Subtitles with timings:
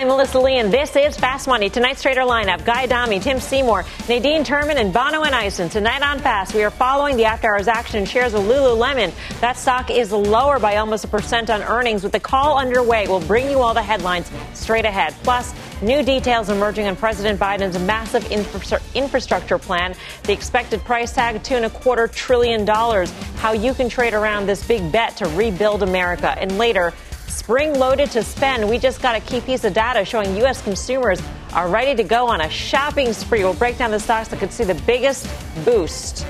[0.00, 1.68] I'm Melissa Lee, and this is Fast Money.
[1.68, 5.68] Tonight's trader lineup Guy Adami, Tim Seymour, Nadine Terman, and Bono and Ison.
[5.68, 9.12] Tonight on Fast, we are following the after hours action shares of Lululemon.
[9.42, 12.02] That stock is lower by almost a percent on earnings.
[12.02, 15.14] With the call underway, we'll bring you all the headlines straight ahead.
[15.22, 19.94] Plus, new details emerging on President Biden's massive infra- infrastructure plan.
[20.22, 23.12] The expected price tag, two and a quarter trillion dollars.
[23.36, 26.34] How you can trade around this big bet to rebuild America.
[26.38, 26.94] And later,
[27.30, 28.68] spring loaded to spend.
[28.68, 30.60] We just got a key piece of data showing U.S.
[30.62, 33.44] consumers are ready to go on a shopping spree.
[33.44, 35.28] We'll break down the stocks that could see the biggest
[35.64, 36.26] boost.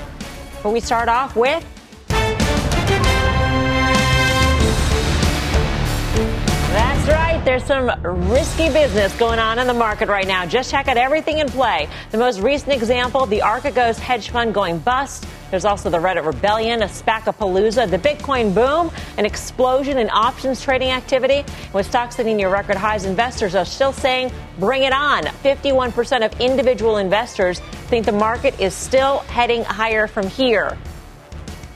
[0.63, 1.65] But we start off with.
[6.71, 7.41] That's right.
[7.43, 7.91] There's some
[8.29, 10.45] risky business going on in the market right now.
[10.45, 11.89] Just check out everything in play.
[12.11, 15.25] The most recent example, the Archegos hedge fund going bust.
[15.51, 20.91] There's also the Reddit rebellion, a SPACapalooza, the Bitcoin boom, an explosion in options trading
[20.91, 21.43] activity.
[21.73, 25.25] With stocks hitting near record highs, investors are still saying, bring it on.
[25.25, 30.77] 51% of individual investors think the market is still heading higher from here.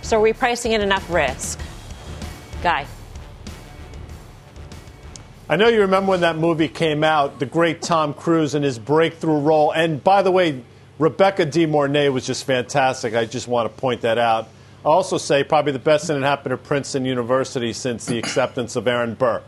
[0.02, 1.60] So are we pricing in enough risk?
[2.64, 2.88] Guy.
[5.50, 8.80] I know you remember when that movie came out, the great Tom Cruise and his
[8.80, 9.72] breakthrough role.
[9.72, 10.64] And by the way,
[10.98, 13.16] Rebecca De Mornay was just fantastic.
[13.16, 14.48] I just want to point that out.
[14.86, 18.78] I'll also say probably the best thing that happened at Princeton University since the acceptance
[18.78, 19.42] of Aaron Burr.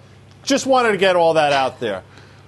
[0.43, 2.03] Just wanted to get all that out there.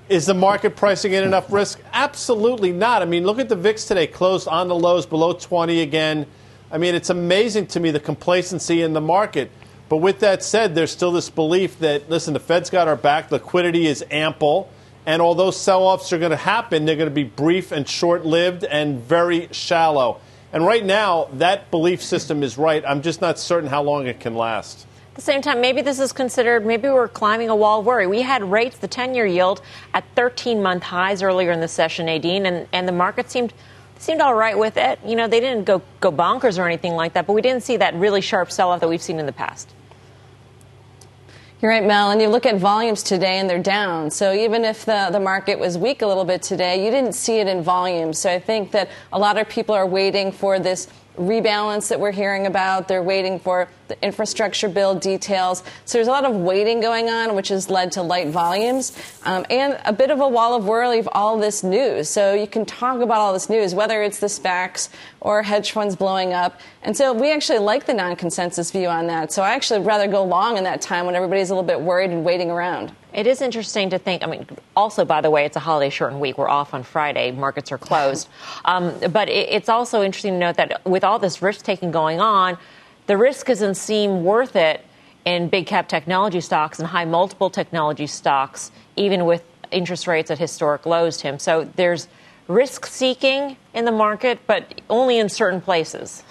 [0.09, 1.79] Is the market pricing in enough risk?
[1.93, 3.01] Absolutely not.
[3.01, 6.25] I mean, look at the VIX today, closed on the lows below 20 again.
[6.71, 9.49] I mean, it's amazing to me the complacency in the market.
[9.87, 13.31] But with that said, there's still this belief that, listen, the Fed's got our back,
[13.31, 14.69] liquidity is ample.
[15.05, 18.25] And although sell offs are going to happen, they're going to be brief and short
[18.25, 20.19] lived and very shallow.
[20.51, 22.83] And right now, that belief system is right.
[22.85, 24.85] I'm just not certain how long it can last.
[25.09, 28.07] At the same time, maybe this is considered, maybe we're climbing a wall of worry.
[28.07, 29.61] We had rates, the 10 year yield,
[29.93, 33.53] at 13 month highs earlier in the session, Nadine, and, and the market seemed
[33.99, 34.97] seemed all right with it.
[35.05, 37.77] You know, they didn't go, go bonkers or anything like that, but we didn't see
[37.77, 39.69] that really sharp sell off that we've seen in the past.
[41.61, 42.11] You're right, Mel.
[42.11, 44.11] And you look at volumes today and they're down.
[44.11, 47.39] So even if the, the market was weak a little bit today, you didn't see
[47.39, 48.13] it in volume.
[48.13, 50.87] So I think that a lot of people are waiting for this
[51.17, 52.87] rebalance that we're hearing about.
[52.87, 55.63] They're waiting for the infrastructure bill details.
[55.85, 59.45] So there's a lot of waiting going on, which has led to light volumes um,
[59.49, 62.09] and a bit of a wall of worry of all this news.
[62.09, 64.89] So you can talk about all this news, whether it's the SPACs
[65.21, 66.59] or hedge funds blowing up.
[66.83, 69.33] And so we actually like the non consensus view on that.
[69.33, 72.11] So I actually rather go long in that time when everybody's a little bit worried
[72.11, 72.93] and waiting around.
[73.11, 74.23] It is interesting to think.
[74.23, 74.45] I mean,
[74.75, 76.37] also, by the way, it's a holiday shortened week.
[76.37, 77.31] We're off on Friday.
[77.31, 78.29] Markets are closed.
[78.65, 82.21] um, but it, it's also interesting to note that with all this risk taking going
[82.21, 82.57] on,
[83.09, 84.85] the risk doesn't seem worth it
[85.25, 90.37] in big cap technology stocks and high multiple technology stocks, even with interest rates at
[90.37, 91.39] historic lows, Tim.
[91.39, 92.07] So there's
[92.47, 96.23] risk seeking in the market, but only in certain places.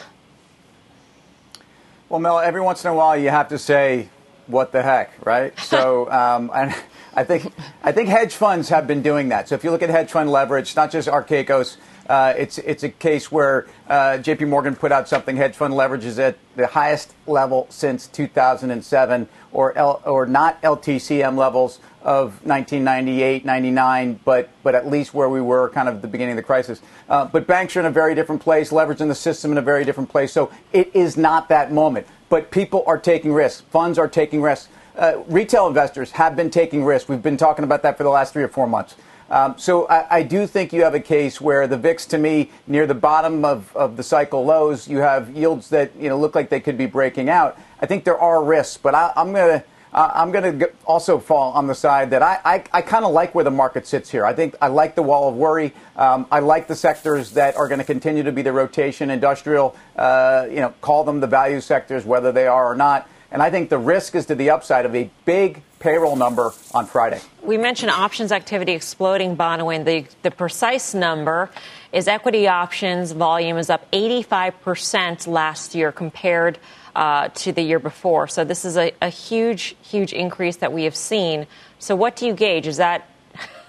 [2.09, 4.09] Well, Mel, every once in a while you have to say,
[4.47, 5.53] what the heck, right?
[5.65, 6.73] So, um, and
[7.13, 7.53] I think
[7.83, 9.49] I think hedge funds have been doing that.
[9.49, 11.77] So if you look at hedge fund leverage, not just Archegos,
[12.09, 14.47] uh, it's it's a case where uh, J.P.
[14.47, 15.37] Morgan put out something.
[15.37, 21.37] Hedge fund leverage is at the highest level since 2007, or L, or not LTCM
[21.37, 26.33] levels of 1998, 99, but but at least where we were kind of the beginning
[26.33, 26.81] of the crisis.
[27.09, 29.63] Uh, but banks are in a very different place, leverage in the system in a
[29.63, 30.33] very different place.
[30.33, 32.07] So it is not that moment.
[32.29, 33.63] But people are taking risks.
[33.71, 34.69] Funds are taking risks.
[34.97, 37.09] Uh, retail investors have been taking risks.
[37.09, 38.97] We've been talking about that for the last three or four months.
[39.31, 42.51] Um, so I, I, do think you have a case where the VIX, to me,
[42.67, 46.35] near the bottom of, of the cycle lows, you have yields that you know look
[46.35, 47.59] like they could be breaking out.
[47.81, 49.65] I think there are risks, but I, am going to.
[49.91, 53.35] I'm going to also fall on the side that I, I, I kind of like
[53.35, 54.27] where the market sits here.
[54.27, 55.73] I think I like the wall of worry.
[55.97, 59.75] Um, I like the sectors that are going to continue to be the rotation, industrial,
[59.97, 63.09] uh, you know, call them the value sectors, whether they are or not.
[63.31, 66.87] And I think the risk is to the upside of a big payroll number on
[66.87, 67.21] Friday.
[67.43, 69.85] We mentioned options activity exploding, Bonawyn.
[69.85, 71.51] The, the precise number
[71.93, 76.59] is equity options volume is up 85% last year compared
[76.95, 78.29] uh, to the year before.
[78.29, 81.47] So this is a, a huge, huge increase that we have seen.
[81.79, 82.67] So what do you gauge?
[82.67, 83.09] Is that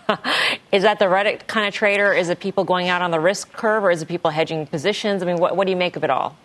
[0.71, 2.11] is that the Reddit kind of trader?
[2.13, 5.21] Is it people going out on the risk curve, or is it people hedging positions?
[5.21, 6.35] I mean, what, what do you make of it all?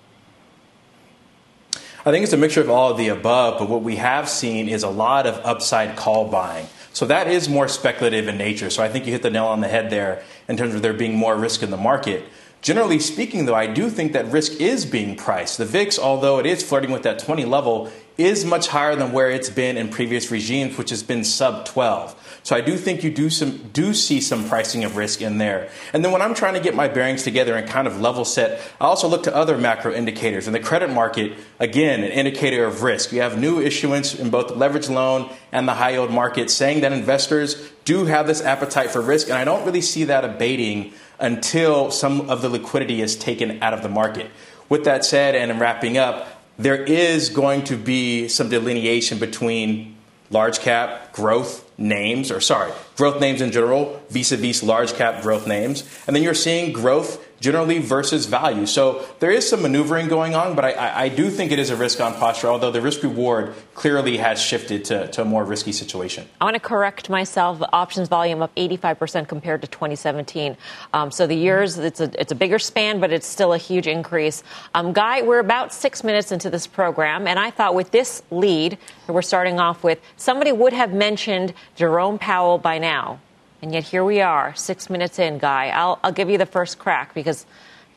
[2.07, 4.69] I think it's a mixture of all of the above, but what we have seen
[4.69, 6.67] is a lot of upside call buying.
[6.93, 8.69] So that is more speculative in nature.
[8.69, 10.93] So I think you hit the nail on the head there in terms of there
[10.93, 12.27] being more risk in the market.
[12.61, 15.57] Generally speaking, though, I do think that risk is being priced.
[15.57, 19.31] The VIX, although it is flirting with that 20 level, is much higher than where
[19.31, 22.34] it's been in previous regimes, which has been sub 12.
[22.45, 25.71] So I do think you do some do see some pricing of risk in there.
[25.95, 28.61] And then when I'm trying to get my bearings together and kind of level set,
[28.79, 30.47] I also look to other macro indicators.
[30.47, 33.13] In the credit market, again, an indicator of risk.
[33.13, 36.83] You have new issuance in both the leverage loan and the high yield market saying
[36.83, 40.93] that investors do have this appetite for risk, and I don't really see that abating
[41.19, 44.31] until some of the liquidity is taken out of the market.
[44.69, 49.97] With that said, and in wrapping up, there is going to be some delineation between
[50.31, 55.23] large cap growth names, or sorry, growth names in general, vis a vis large cap
[55.23, 55.83] growth names.
[56.07, 58.65] And then you're seeing growth generally versus value.
[58.65, 61.77] So there is some maneuvering going on, but I, I do think it is a
[61.77, 65.71] risk on posture, although the risk reward clearly has shifted to, to a more risky
[65.71, 66.27] situation.
[66.41, 67.61] I want to correct myself.
[67.71, 70.57] Options volume up 85% compared to 2017.
[70.95, 73.87] Um, so the years, it's a, it's a bigger span, but it's still a huge
[73.87, 74.43] increase.
[74.75, 78.79] Um, Guy, we're about six minutes into this program, and I thought with this lead
[79.07, 83.21] that we're starting off with, somebody would have mentioned Jerome Powell by now.
[83.65, 85.71] And yet here we are, six minutes in, Guy.
[85.71, 87.47] I'll, I'll give you the first crack because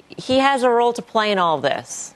[0.08, 2.16] he has a role to play in all this.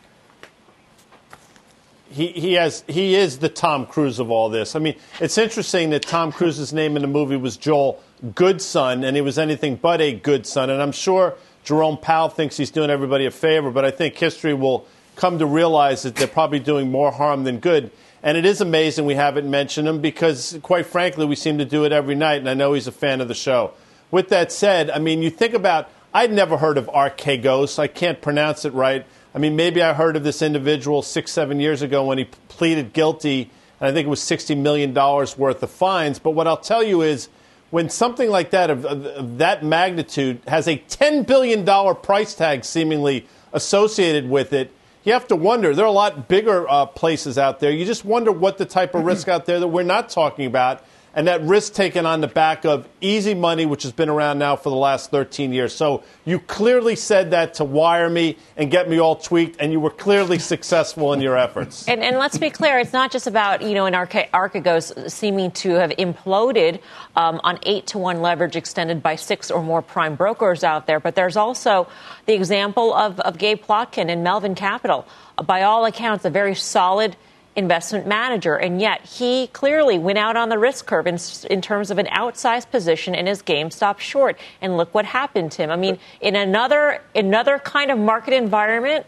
[2.10, 4.74] He, he has he is the Tom Cruise of all this.
[4.74, 8.02] I mean, it's interesting that Tom Cruise's name in the movie was Joel
[8.36, 10.70] Goodson, and he was anything but a good son.
[10.70, 14.54] And I'm sure Jerome Powell thinks he's doing everybody a favor, but I think history
[14.54, 14.88] will
[15.18, 17.92] come to realize that they're probably doing more harm than good.
[18.24, 21.86] And it is amazing we haven't mentioned him because, quite frankly, we seem to do
[21.86, 23.74] it every night, and I know he's a fan of the show.
[24.12, 27.80] With that said, I mean, you think about, I'd never heard of Archegos.
[27.80, 29.06] I can't pronounce it right.
[29.34, 32.94] I mean, maybe I heard of this individual six, seven years ago when he pleaded
[32.94, 36.20] guilty, and I think it was $60 million worth of fines.
[36.20, 37.30] But what I'll tell you is,
[37.72, 41.66] when something like that, of, of, of that magnitude, has a $10 billion
[41.96, 44.72] price tag seemingly associated with it,
[45.04, 45.74] you have to wonder.
[45.74, 47.72] There are a lot bigger uh, places out there.
[47.72, 50.84] You just wonder what the type of risk out there that we're not talking about
[51.14, 54.56] and that risk taken on the back of easy money, which has been around now
[54.56, 55.76] for the last 13 years.
[55.76, 59.80] So you clearly said that to wire me and get me all tweaked, and you
[59.80, 61.88] were clearly successful in your efforts.
[61.88, 65.72] And, and let's be clear, it's not just about, you know, an Archegos seeming to
[65.72, 66.80] have imploded
[67.16, 71.00] um, on 8 to 1 leverage extended by six or more prime brokers out there,
[71.00, 71.90] but there's also
[72.26, 75.06] the example of, of Gabe Plotkin and Melvin Capital.
[75.46, 77.18] By all accounts, a very solid–
[77.56, 78.56] investment manager.
[78.56, 81.18] And yet he clearly went out on the risk curve in,
[81.50, 84.38] in, terms of an outsized position in his GameStop short.
[84.62, 85.70] And look what happened to him.
[85.70, 89.06] I mean, in another, another kind of market environment,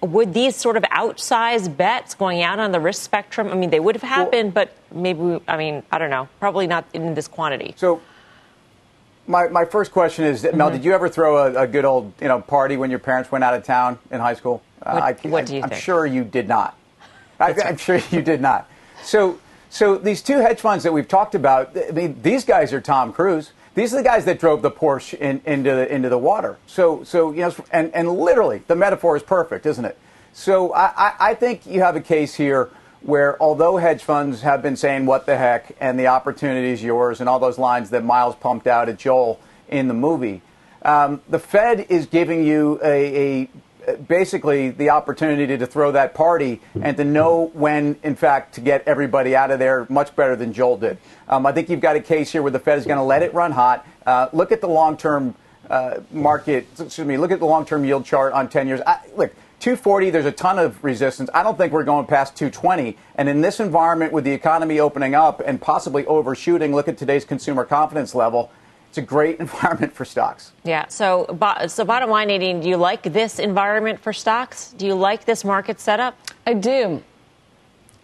[0.00, 3.80] would these sort of outsized bets going out on the risk spectrum, I mean, they
[3.80, 7.28] would have happened, well, but maybe, I mean, I don't know, probably not in this
[7.28, 7.74] quantity.
[7.76, 8.00] So,
[9.26, 10.56] my, my first question is, mm-hmm.
[10.56, 13.30] Mel, did you ever throw a, a, good old you know party when your parents
[13.30, 14.62] went out of town in high school?
[14.78, 16.74] What, uh, I, what do you I'm sure you did not.
[17.38, 18.68] I, am sure you did not.
[19.02, 19.38] So,
[19.70, 23.12] so these two hedge funds that we've talked about, I mean, these guys are Tom
[23.12, 23.52] Cruise.
[23.74, 26.58] These are the guys that drove the Porsche in, into the into the water.
[26.66, 29.96] So, so you know, and and literally, the metaphor is perfect, isn't it?
[30.32, 32.70] So, I, I think you have a case here
[33.02, 37.20] where, although hedge funds have been saying "what the heck" and the opportunity is yours,
[37.20, 40.42] and all those lines that Miles pumped out at Joel in the movie,
[40.82, 43.48] um, the Fed is giving you a, a
[43.96, 48.82] basically the opportunity to, throw that party and to know when, in fact, to get
[48.86, 50.98] everybody out of there much better than Joel did.
[51.28, 53.22] Um, I think you've got a case here where the Fed is going to let
[53.22, 53.86] it run hot.
[54.06, 55.34] Uh, look at the long term
[55.68, 58.80] uh, market, excuse me, look at the long term yield chart on 10 years.
[58.86, 61.28] I, look, 240, there's a ton of resistance.
[61.34, 62.96] I don't think we're going past 220.
[63.16, 67.24] And in this environment, with the economy opening up and possibly overshooting, look at today's
[67.24, 68.52] consumer confidence level
[68.98, 70.52] it's a great environment for stocks.
[70.64, 70.86] Yeah.
[70.88, 71.26] So,
[71.68, 74.72] so bottom line, Nadine, do you like this environment for stocks?
[74.72, 76.18] Do you like this market setup?
[76.46, 77.02] I do.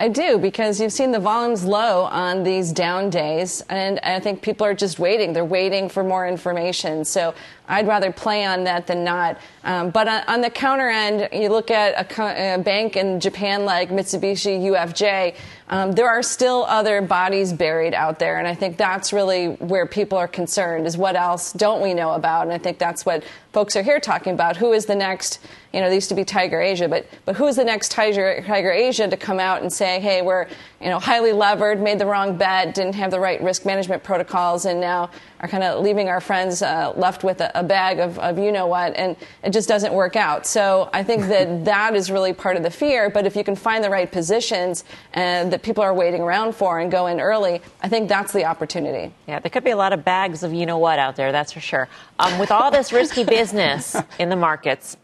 [0.01, 4.43] I do because you've seen the volumes low on these down days, and I think
[4.43, 5.33] people are just waiting.
[5.33, 7.05] They're waiting for more information.
[7.05, 7.33] So
[7.69, 9.39] I'd rather play on that than not.
[9.63, 13.65] Um, but on, on, the counter end, you look at a, a, bank in Japan
[13.65, 15.37] like Mitsubishi UFJ,
[15.75, 18.39] um, there are still other bodies buried out there.
[18.39, 22.13] And I think that's really where people are concerned is what else don't we know
[22.13, 22.43] about?
[22.43, 24.57] And I think that's what folks are here talking about.
[24.57, 25.41] Who is the next,
[25.73, 28.43] you know, they used to be Tiger Asia, but, but who is the next Tiger,
[28.47, 30.47] Tiger Asia to come out and say, say, hey, we're
[30.85, 34.67] you know highly levered, made the wrong bet, didn't have the right risk management protocols,
[34.67, 35.11] and now
[35.41, 38.53] are kind of leaving our friends uh, left with a, a bag of, of you
[38.53, 40.47] know what, and it just doesn't work out.
[40.47, 43.09] So I think that that is really part of the fear.
[43.09, 46.79] But if you can find the right positions and that people are waiting around for
[46.79, 49.15] and go in early, I think that's the opportunity.
[49.27, 51.53] Yeah, there could be a lot of bags of you know what out there, that's
[51.53, 51.89] for sure.
[52.19, 54.99] Um, with all this risky business in the markets,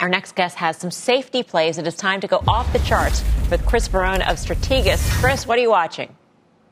[0.00, 1.78] our next guest has some safety plays.
[1.78, 5.10] It is time to go off the charts with Chris Verrone of Strategas.
[5.20, 6.14] Chris, what are you watching?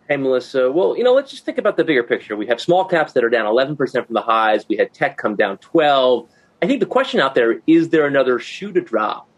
[0.09, 0.71] Hey, Melissa.
[0.71, 2.37] Well, you know, let's just think about the bigger picture.
[2.37, 4.69] We have small caps that are down 11% from the highs.
[4.69, 6.28] We had tech come down 12.
[6.62, 9.28] I think the question out there is there another shoe to drop?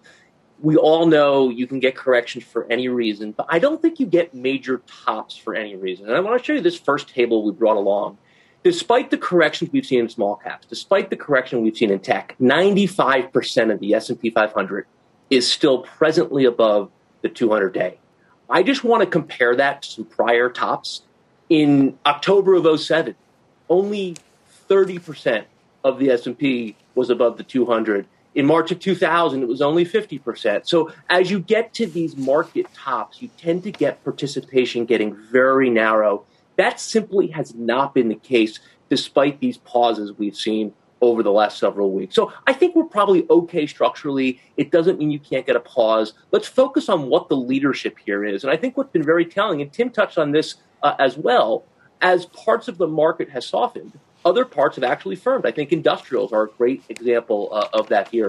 [0.61, 4.07] We all know you can get corrections for any reason, but I don't think you
[4.07, 6.07] get major tops for any reason.
[6.07, 8.19] And I want to show you this first table we brought along
[8.67, 12.35] despite the corrections we've seen in small caps, despite the correction we've seen in tech,
[12.41, 14.87] 95% of the S&P 500
[15.31, 16.91] is still presently above
[17.23, 17.97] the 200 day.
[18.51, 21.03] I just want to compare that to some prior tops.
[21.49, 23.15] In October of 07,
[23.71, 24.17] only
[24.69, 25.45] 30%
[25.85, 28.05] of the S&P was above the 200.
[28.35, 30.67] In March of 2000, it was only 50%.
[30.67, 35.71] So as you get to these market tops, you tend to get participation getting very
[35.71, 36.25] narrow
[36.57, 41.59] that simply has not been the case despite these pauses we've seen over the last
[41.59, 42.15] several weeks.
[42.15, 44.41] So I think we're probably okay structurally.
[44.57, 46.15] It doesn't mean you can't get a pause.
[46.31, 48.45] Let's focus on what the leadership here is.
[48.45, 51.65] And I think what's been very telling, and Tim touched on this uh, as well,
[52.01, 55.47] as parts of the market has softened, other parts have actually firmed.
[55.47, 58.29] I think industrials are a great example uh, of that here.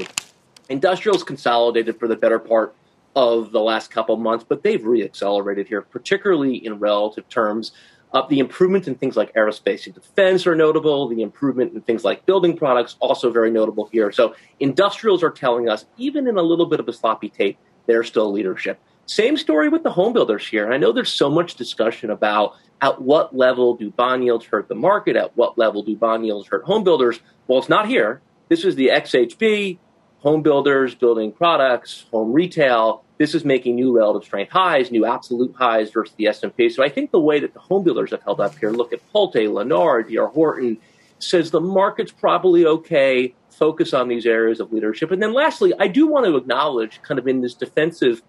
[0.70, 2.76] Industrials consolidated for the better part
[3.16, 7.72] of the last couple months, but they've reaccelerated here, particularly in relative terms.
[8.18, 11.08] Uh, the improvements in things like aerospace and defense are notable.
[11.08, 14.12] The improvement in things like building products also very notable here.
[14.12, 18.04] So industrials are telling us, even in a little bit of a sloppy tape, they're
[18.04, 18.80] still leadership.
[19.06, 20.74] Same story with the home builders here.
[20.74, 24.74] I know there's so much discussion about at what level do bond yields hurt the
[24.74, 25.16] market?
[25.16, 27.20] At what level do bond yields hurt home builders?
[27.46, 28.22] Well, it's not here.
[28.50, 29.78] This is the XHB,
[30.22, 35.56] home builders, building products, home retail this is making new relative strength highs, new absolute
[35.56, 36.70] highs versus the S&P.
[36.70, 39.02] So I think the way that the home builders have held up here, look at
[39.14, 40.28] Pulte, Lennar, D.R.
[40.28, 40.78] Horton,
[41.20, 43.34] says the market's probably okay.
[43.50, 45.12] Focus on these areas of leadership.
[45.12, 48.22] And then lastly, I do want to acknowledge, kind of in this defensive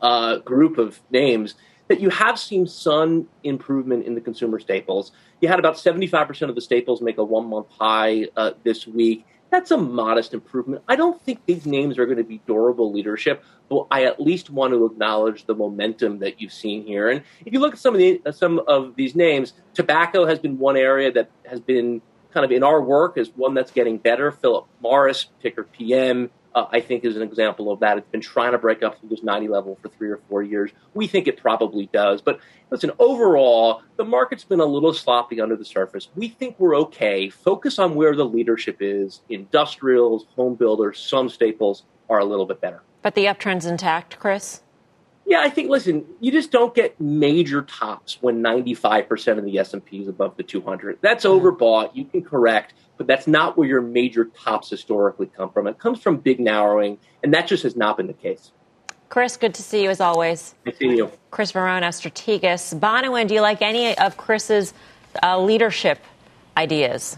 [0.00, 1.54] uh, group of names,
[1.86, 5.12] that you have seen some improvement in the consumer staples.
[5.40, 9.24] You had about 75% of the staples make a one month high uh, this week.
[9.50, 10.82] That's a modest improvement.
[10.86, 14.50] I don't think these names are going to be durable leadership, but I at least
[14.50, 17.08] want to acknowledge the momentum that you've seen here.
[17.08, 20.58] And if you look at some of the some of these names, tobacco has been
[20.58, 24.30] one area that has been kind of in our work as one that's getting better.
[24.30, 27.98] Philip Morris, ticker PM, uh, I think is an example of that.
[27.98, 30.70] It's been trying to break up through this 90 level for three or four years.
[30.94, 32.20] We think it probably does.
[32.20, 36.08] But listen, overall, the market's been a little sloppy under the surface.
[36.14, 37.28] We think we're okay.
[37.28, 39.20] Focus on where the leadership is.
[39.28, 42.82] Industrials, home builders, some staples are a little bit better.
[43.08, 44.60] But the uptrend's intact, Chris?
[45.24, 45.70] Yeah, I think.
[45.70, 50.42] Listen, you just don't get major tops when 95% of the S&P is above the
[50.42, 50.98] 200.
[51.00, 51.46] That's mm-hmm.
[51.46, 51.96] overbought.
[51.96, 55.66] You can correct, but that's not where your major tops historically come from.
[55.66, 58.52] It comes from big narrowing, and that just has not been the case.
[59.08, 60.54] Chris, good to see you as always.
[60.66, 61.10] Good to see you.
[61.30, 62.78] Chris Verrone, Strategas.
[62.78, 64.74] Bonawyn, do you like any of Chris's
[65.22, 65.98] uh, leadership
[66.58, 67.16] ideas?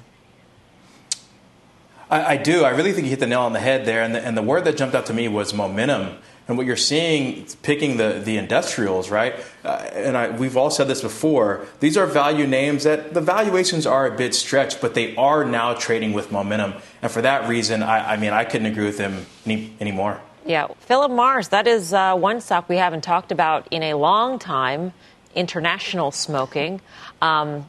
[2.11, 2.65] I, I, do.
[2.65, 4.03] I really think you hit the nail on the head there.
[4.03, 6.17] And the, and the word that jumped out to me was momentum.
[6.49, 9.37] And what you're seeing, picking the, the industrials, right?
[9.65, 11.65] Uh, and I, we've all said this before.
[11.79, 15.75] These are value names that the valuations are a bit stretched, but they are now
[15.75, 16.75] trading with momentum.
[17.03, 20.21] And for that reason, I, I mean, I couldn't agree with them any, anymore.
[20.45, 24.41] Yeah, Philip Morris, that is uh, one stock we haven't talked about in a long
[24.41, 24.93] time.
[25.37, 26.81] International smoking.
[27.23, 27.69] Um,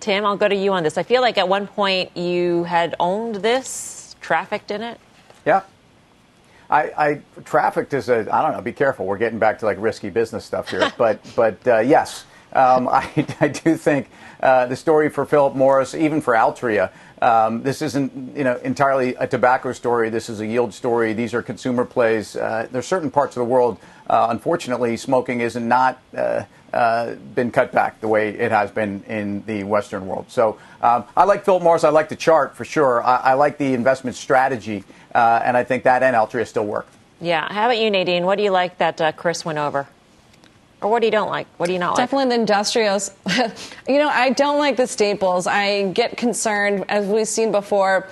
[0.00, 0.96] Tim, I'll go to you on this.
[0.96, 5.00] I feel like at one point you had owned this, trafficked in it.
[5.44, 5.62] Yeah,
[6.70, 8.60] I, I trafficked is a I don't know.
[8.60, 9.06] Be careful.
[9.06, 13.26] We're getting back to like risky business stuff here, but but uh, yes, um, I,
[13.40, 14.08] I do think
[14.40, 16.90] uh, the story for Philip Morris, even for Altria,
[17.20, 20.10] um, this isn't you know entirely a tobacco story.
[20.10, 21.12] This is a yield story.
[21.12, 22.36] These are consumer plays.
[22.36, 23.78] Uh, there's certain parts of the world,
[24.08, 26.00] uh, unfortunately, smoking is not.
[26.16, 30.26] Uh, uh, been cut back the way it has been in the Western world.
[30.28, 31.84] So um, I like Philip Morris.
[31.84, 33.02] I like the chart for sure.
[33.02, 34.84] I, I like the investment strategy,
[35.14, 36.86] uh, and I think that and Altria still work.
[37.20, 37.50] Yeah.
[37.52, 38.24] How about you, Nadine?
[38.24, 39.88] What do you like that uh, Chris went over?
[40.80, 41.48] Or what do you don't like?
[41.56, 42.46] What do you not Definitely like?
[42.46, 42.76] Definitely
[43.26, 43.78] the industrials.
[43.88, 45.46] you know, I don't like the staples.
[45.48, 48.08] I get concerned, as we've seen before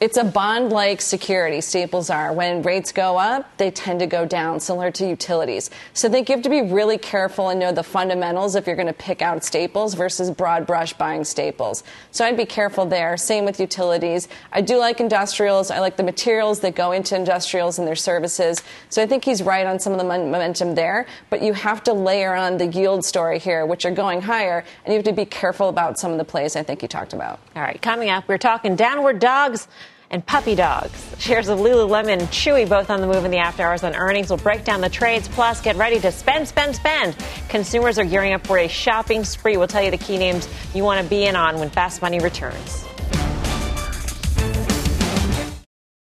[0.00, 2.32] It's a bond like security, staples are.
[2.32, 5.68] When rates go up, they tend to go down, similar to utilities.
[5.92, 8.94] So you have to be really careful and know the fundamentals if you're going to
[8.94, 11.84] pick out staples versus broad brush buying staples.
[12.12, 13.18] So I'd be careful there.
[13.18, 14.28] Same with utilities.
[14.52, 15.70] I do like industrials.
[15.70, 18.62] I like the materials that go into industrials and their services.
[18.88, 21.04] So I think he's right on some of the momentum there.
[21.28, 24.94] But you have to layer on the yield story here, which are going higher, and
[24.94, 27.38] you have to be careful about some of the plays I think you talked about.
[27.54, 29.68] All right, coming up, we're talking downward dogs
[30.10, 31.14] and puppy dogs.
[31.18, 34.28] Shares of Lululemon and Chewy both on the move in the after hours on earnings.
[34.28, 35.28] We'll break down the trades.
[35.28, 37.16] Plus, get ready to spend, spend, spend.
[37.48, 39.56] Consumers are gearing up for a shopping spree.
[39.56, 42.18] We'll tell you the key names you want to be in on when Fast Money
[42.18, 42.84] returns.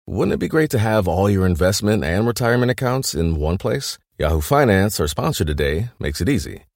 [0.06, 3.98] Wouldn't it be great to have all your investment and retirement accounts in one place?
[4.18, 6.67] Yahoo Finance, our sponsor today, makes it easy.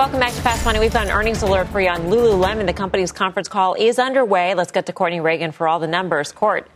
[0.00, 0.78] Welcome back to Fast Money.
[0.78, 2.64] We've got an earnings alert for you on Lululemon.
[2.64, 4.54] The company's conference call is underway.
[4.54, 6.32] Let's get to Courtney Reagan for all the numbers.
[6.32, 6.66] Court.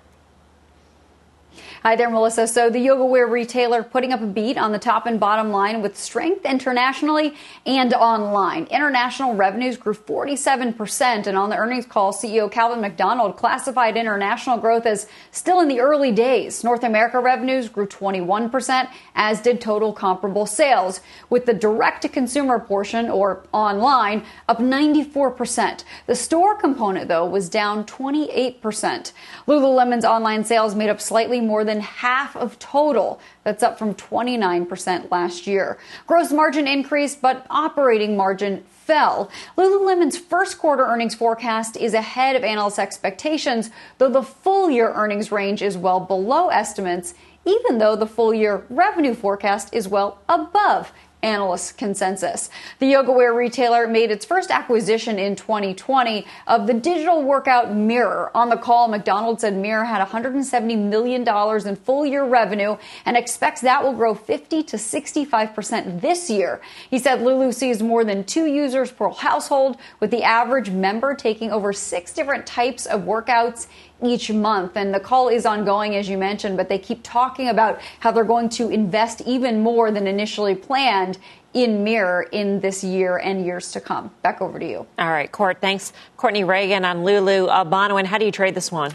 [1.87, 2.47] Hi there, Melissa.
[2.47, 5.83] So the yoga wear retailer putting up a beat on the top and bottom line
[5.83, 7.35] with strength internationally
[7.67, 8.65] and online.
[8.71, 11.27] International revenues grew 47%.
[11.27, 15.81] And on the earnings call, CEO Calvin McDonald classified international growth as still in the
[15.81, 16.65] early days.
[16.65, 22.59] North America revenues grew 21%, as did total comparable sales, with the direct to consumer
[22.59, 25.85] portion or online up 94%.
[26.07, 29.13] The store component, though, was down 28%.
[29.47, 33.21] Lululemon's online sales made up slightly more than than half of total.
[33.43, 35.77] That's up from 29% last year.
[36.07, 39.29] Gross margin increased, but operating margin fell.
[39.59, 45.33] Lululemon's first quarter earnings forecast is ahead of analysts' expectations, though the full year earnings
[45.33, 50.93] range is well below estimates, even though the full year revenue forecast is well above
[51.25, 52.51] analyst consensus.
[52.79, 58.31] The yoga wear retailer made its first acquisition in 2020 of the digital workout Mirror.
[58.35, 61.27] On the call, McDonald said Mirror had $170 million
[61.67, 66.61] in full year revenue and expects that will grow 50 to 65% this year.
[66.91, 71.51] He said Lulu sees more than two users per household, with the average member taking
[71.51, 73.67] over six different types of workouts
[74.07, 74.77] each month.
[74.77, 78.25] And the call is ongoing, as you mentioned, but they keep talking about how they're
[78.25, 81.19] going to invest even more than initially planned
[81.55, 84.11] in Mirror in this year and years to come.
[84.23, 84.87] Back over to you.
[84.99, 85.59] All right, Court.
[85.61, 85.93] Thanks.
[86.17, 87.47] Courtney Reagan on Lulu.
[87.47, 88.93] Uh, Bonawyn, how do you trade this one?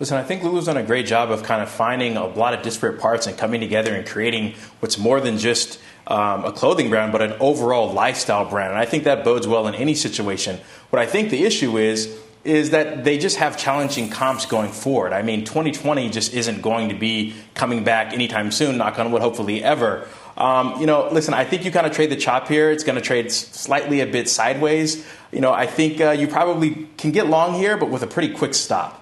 [0.00, 2.62] Listen, I think Lulu's done a great job of kind of finding a lot of
[2.62, 7.12] disparate parts and coming together and creating what's more than just um, a clothing brand,
[7.12, 8.70] but an overall lifestyle brand.
[8.70, 10.58] And I think that bodes well in any situation.
[10.88, 15.12] What I think the issue is, is that they just have challenging comps going forward.
[15.12, 19.20] I mean, 2020 just isn't going to be coming back anytime soon, knock on wood,
[19.20, 20.06] hopefully ever.
[20.36, 22.70] Um, you know, listen, I think you kind of trade the chop here.
[22.70, 25.06] It's going to trade slightly a bit sideways.
[25.32, 28.32] You know, I think uh, you probably can get long here, but with a pretty
[28.32, 28.96] quick stop.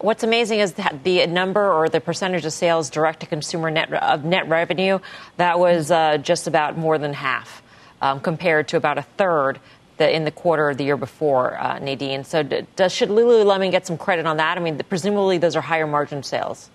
[0.00, 3.92] What's amazing is that the number or the percentage of sales direct to consumer net
[3.92, 4.98] of net revenue
[5.36, 7.62] that was uh, just about more than half
[8.02, 9.60] um, compared to about a third
[10.02, 12.24] the, in the quarter of the year before, uh, Nadine.
[12.24, 14.58] So, does, should Lululemon get some credit on that?
[14.58, 16.70] I mean, presumably those are higher margin sales.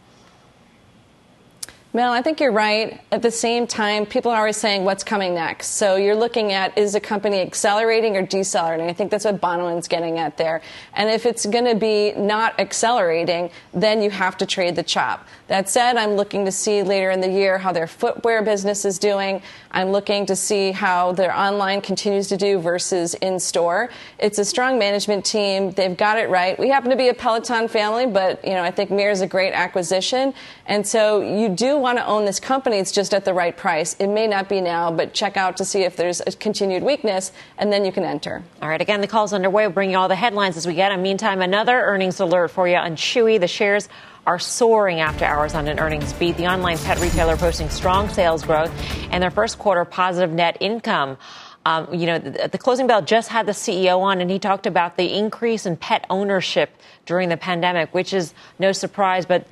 [1.98, 3.02] Mel, I think you're right.
[3.12, 5.78] At the same time, people are always saying what's coming next.
[5.78, 8.88] So you're looking at is a company accelerating or decelerating?
[8.88, 10.62] I think that's what Bonawyn's getting at there.
[10.94, 15.28] And if it's going to be not accelerating, then you have to trade the chop.
[15.48, 19.00] That said, I'm looking to see later in the year how their footwear business is
[19.00, 19.42] doing.
[19.72, 23.90] I'm looking to see how their online continues to do versus in store.
[24.20, 25.72] It's a strong management team.
[25.72, 26.60] They've got it right.
[26.60, 29.28] We happen to be a Peloton family, but you know I think Mirror is a
[29.28, 30.34] great acquisition,
[30.66, 32.80] and so you do want to own this company.
[32.80, 33.95] It's just at the right price.
[33.97, 37.32] It may not be now, but check out to see if there's a continued weakness,
[37.58, 38.43] and then you can enter.
[38.62, 38.82] All right.
[38.82, 39.67] Again, the call's underway.
[39.67, 40.91] We'll bring you all the headlines as we get.
[40.91, 43.39] In the meantime, another earnings alert for you on Chewy.
[43.39, 43.88] The shares
[44.26, 46.36] are soaring after hours on an earnings beat.
[46.36, 48.71] The online pet retailer posting strong sales growth
[49.10, 51.17] and their first quarter positive net income.
[51.65, 54.67] Um, you know, the, the, closing bell just had the CEO on, and he talked
[54.67, 56.69] about the increase in pet ownership
[57.06, 59.26] during the pandemic, which is no surprise.
[59.26, 59.52] But,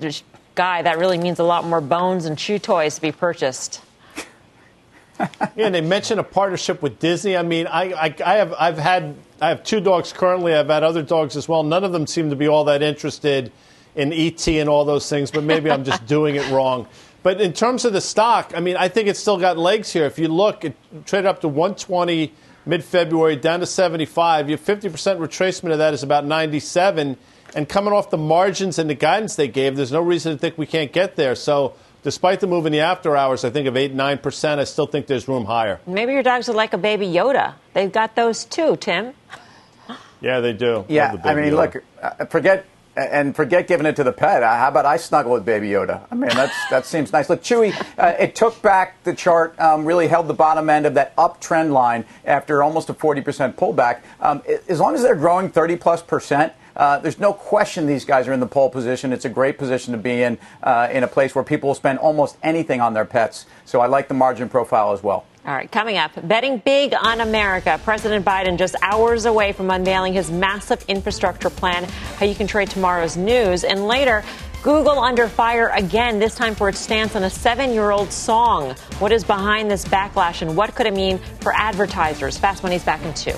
[0.56, 3.82] guy, that really means a lot more bones and chew toys to be purchased.
[5.20, 7.38] yeah, and they mentioned a partnership with Disney.
[7.38, 10.54] I mean, I, I, I, have I've had I have two dogs currently.
[10.54, 11.64] I've had other dogs as well.
[11.64, 13.52] None of them seem to be all that interested
[13.96, 15.32] in ET and all those things.
[15.32, 16.88] But maybe I'm just doing it wrong.
[17.24, 20.06] But in terms of the stock, I mean, I think it's still got legs here.
[20.06, 22.34] If you look, it traded up to 120
[22.66, 24.50] mid February, down to 75.
[24.50, 27.18] Your 50% retracement of that is about 97.
[27.56, 30.58] And coming off the margins and the guidance they gave, there's no reason to think
[30.58, 31.36] we can't get there.
[31.36, 34.88] So, despite the move in the after hours, I think of 8 9%, I still
[34.88, 35.80] think there's room higher.
[35.88, 37.54] Maybe your dogs are like a baby Yoda.
[37.74, 39.14] They've got those too, Tim.
[40.20, 40.86] Yeah, they do.
[40.90, 41.74] Yeah, I mean, Yoda.
[41.74, 42.66] look, uh, forget
[42.98, 44.44] and forget giving it to the pet.
[44.44, 46.02] Uh, how about I snuggle with Baby Yoda?
[46.12, 47.30] I mean, that's, that seems nice.
[47.30, 50.94] Look, Chewy, uh, it took back the chart, um, really held the bottom end of
[50.94, 54.02] that uptrend line after almost a 40% pullback.
[54.20, 58.28] Um, as long as they're growing 30 plus percent, uh, there's no question these guys
[58.28, 59.14] are in the pole position.
[59.14, 62.00] It's a great position to be in, uh, in a place where people will spend
[62.00, 63.46] almost anything on their pets.
[63.66, 65.26] So I like the margin profile as well.
[65.46, 67.80] All right, coming up, betting big on America.
[67.84, 71.84] President Biden just hours away from unveiling his massive infrastructure plan,
[72.18, 73.64] how you can trade tomorrow's news.
[73.64, 74.24] And later,
[74.64, 78.72] Google under fire again, this time for its stance on a seven year old song.
[78.98, 82.40] What is behind this backlash and what could it mean for advertisers?
[82.40, 83.38] Fast Money's back in two.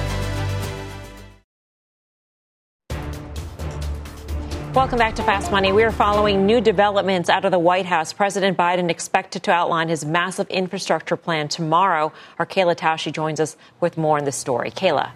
[4.73, 5.73] Welcome back to Fast Money.
[5.73, 8.13] We are following new developments out of the White House.
[8.13, 12.13] President Biden expected to outline his massive infrastructure plan tomorrow.
[12.39, 14.71] Our Kayla Tausche joins us with more on this story.
[14.71, 15.11] Kayla.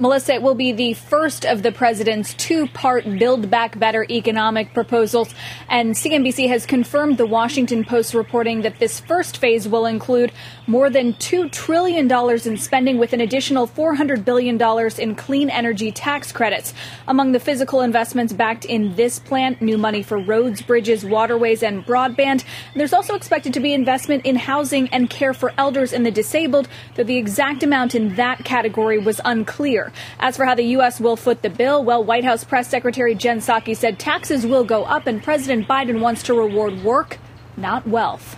[0.00, 4.72] Melissa, it will be the first of the president's two part Build Back Better economic
[4.72, 5.34] proposals.
[5.68, 10.32] And CNBC has confirmed the Washington Post reporting that this first phase will include
[10.66, 14.58] more than $2 trillion in spending with an additional $400 billion
[14.98, 16.72] in clean energy tax credits.
[17.06, 21.84] Among the physical investments backed in this plan, new money for roads, bridges, waterways, and
[21.84, 22.42] broadband.
[22.74, 26.68] There's also expected to be investment in housing and care for elders and the disabled,
[26.94, 29.89] though the exact amount in that category was unclear.
[30.18, 31.00] As for how the U.S.
[31.00, 34.84] will foot the bill, well, White House Press Secretary Jen Psaki said taxes will go
[34.84, 37.18] up and President Biden wants to reward work,
[37.56, 38.36] not wealth.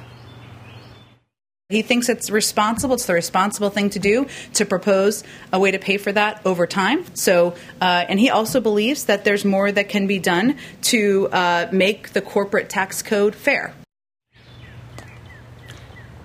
[1.72, 2.96] He thinks it's responsible.
[2.96, 6.66] It's the responsible thing to do to propose a way to pay for that over
[6.66, 7.06] time.
[7.14, 11.68] So, uh, and he also believes that there's more that can be done to uh,
[11.72, 13.74] make the corporate tax code fair.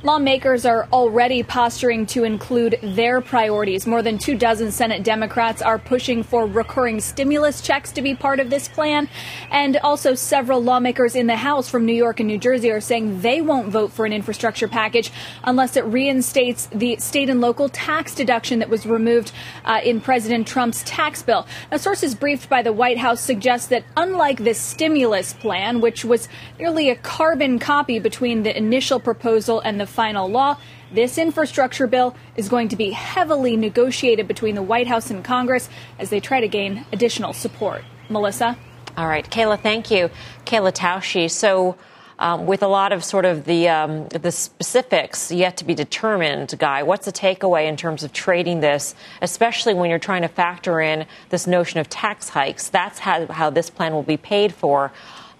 [0.03, 3.87] Lawmakers are already posturing to include their priorities.
[3.87, 8.39] More than two dozen Senate Democrats are pushing for recurring stimulus checks to be part
[8.39, 9.09] of this plan.
[9.49, 13.21] And also, several lawmakers in the House from New York and New Jersey are saying
[13.21, 15.11] they won't vote for an infrastructure package
[15.43, 19.31] unless it reinstates the state and local tax deduction that was removed
[19.65, 21.47] uh, in President Trump's tax bill.
[21.71, 26.29] Now, sources briefed by the White House suggest that unlike the stimulus plan, which was
[26.59, 30.55] nearly a carbon copy between the initial proposal and the final law.
[30.93, 35.69] This infrastructure bill is going to be heavily negotiated between the White House and Congress
[35.97, 37.81] as they try to gain additional support.
[38.07, 38.55] Melissa?
[38.95, 40.11] All right, Kayla, thank you.
[40.45, 41.29] Kayla Tausche.
[41.31, 41.75] So,
[42.19, 46.53] um, with a lot of sort of the um, the specifics yet to be determined,
[46.57, 50.79] Guy, what's the takeaway in terms of trading this, especially when you're trying to factor
[50.79, 52.69] in this notion of tax hikes?
[52.69, 54.91] That's how, how this plan will be paid for,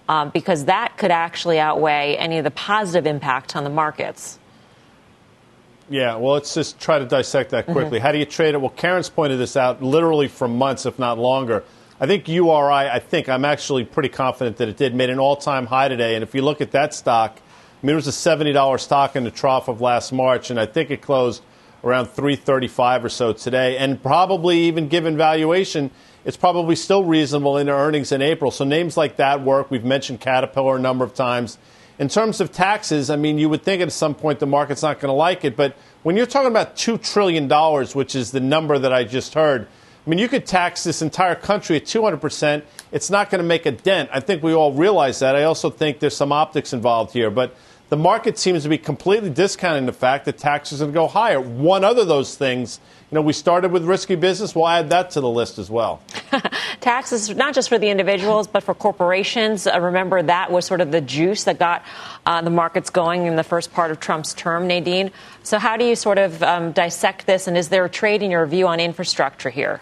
[0.08, 4.38] um, because that could actually outweigh any of the positive impact on the markets.
[5.90, 7.98] Yeah, well, let's just try to dissect that quickly.
[7.98, 8.06] Mm-hmm.
[8.06, 8.60] How do you trade it?
[8.60, 11.64] Well, Karen's pointed this out literally for months, if not longer.
[12.00, 15.36] I think URI, I think I'm actually pretty confident that it did, made an all
[15.36, 16.14] time high today.
[16.14, 17.40] And if you look at that stock,
[17.82, 20.66] I mean, it was a $70 stock in the trough of last March, and I
[20.66, 21.42] think it closed
[21.82, 23.78] around 335 or so today.
[23.78, 25.90] And probably, even given valuation,
[26.24, 28.50] it's probably still reasonable in earnings in April.
[28.50, 29.70] So names like that work.
[29.70, 31.56] We've mentioned Caterpillar a number of times.
[31.98, 35.00] In terms of taxes, I mean, you would think at some point the market's not
[35.00, 37.48] going to like it, but when you're talking about $2 trillion,
[37.94, 39.66] which is the number that I just heard,
[40.06, 42.62] I mean, you could tax this entire country at 200%.
[42.92, 44.08] It's not going to make a dent.
[44.12, 45.36] I think we all realize that.
[45.36, 47.30] I also think there's some optics involved here.
[47.30, 47.54] But
[47.88, 51.06] the market seems to be completely discounting the fact that taxes are going to go
[51.08, 51.40] higher.
[51.40, 54.54] One other of those things, you know, we started with risky business.
[54.54, 56.02] We'll add that to the list as well.
[56.80, 59.66] taxes, not just for the individuals, but for corporations.
[59.66, 61.82] Uh, remember, that was sort of the juice that got
[62.26, 65.10] uh, the markets going in the first part of Trump's term, Nadine.
[65.42, 67.46] So, how do you sort of um, dissect this?
[67.46, 69.80] And is there a trade in your view on infrastructure here?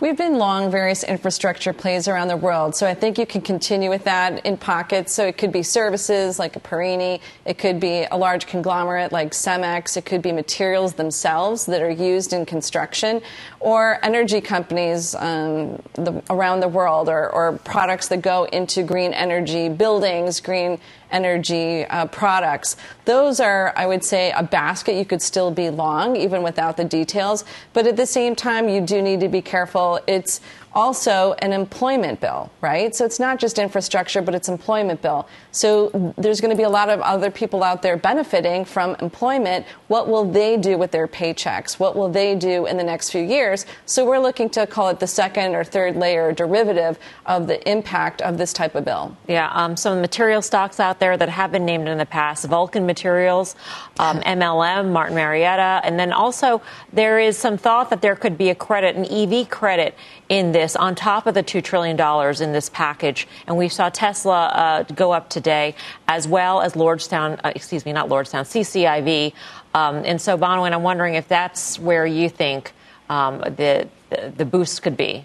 [0.00, 3.90] We've been long various infrastructure plays around the world, so I think you can continue
[3.90, 5.12] with that in pockets.
[5.12, 9.32] So it could be services like a Perini, it could be a large conglomerate like
[9.32, 13.20] Cemex, it could be materials themselves that are used in construction,
[13.58, 19.12] or energy companies um, the, around the world, or, or products that go into green
[19.12, 20.78] energy buildings, green
[21.10, 22.76] energy uh, products.
[23.04, 26.84] Those are, I would say, a basket you could still be long, even without the
[26.84, 27.44] details.
[27.72, 30.00] But at the same time, you do need to be careful.
[30.06, 30.40] It's
[30.74, 32.94] also an employment bill, right?
[32.94, 35.28] So it's not just infrastructure, but it's employment bill.
[35.50, 39.66] So there's going to be a lot of other people out there benefiting from employment.
[39.88, 41.78] What will they do with their paychecks?
[41.78, 43.66] What will they do in the next few years?
[43.86, 48.22] So we're looking to call it the second or third layer derivative of the impact
[48.22, 49.16] of this type of bill.
[49.26, 52.86] Yeah, um, some material stocks out there that have been named in the past: Vulcan
[52.86, 53.56] Materials,
[53.98, 56.60] um, MLM, Martin Marietta, and then also
[56.92, 59.94] there is some thought that there could be a credit, an EV credit
[60.28, 61.98] in this on top of the $2 trillion
[62.42, 63.26] in this package.
[63.46, 65.74] And we saw Tesla uh, go up today,
[66.06, 69.32] as well as Lordstown, uh, excuse me, not Lordstown, CCIV.
[69.74, 72.72] Um, and so, Bonawyn, I'm wondering if that's where you think
[73.08, 75.24] um, the, the, the boost could be.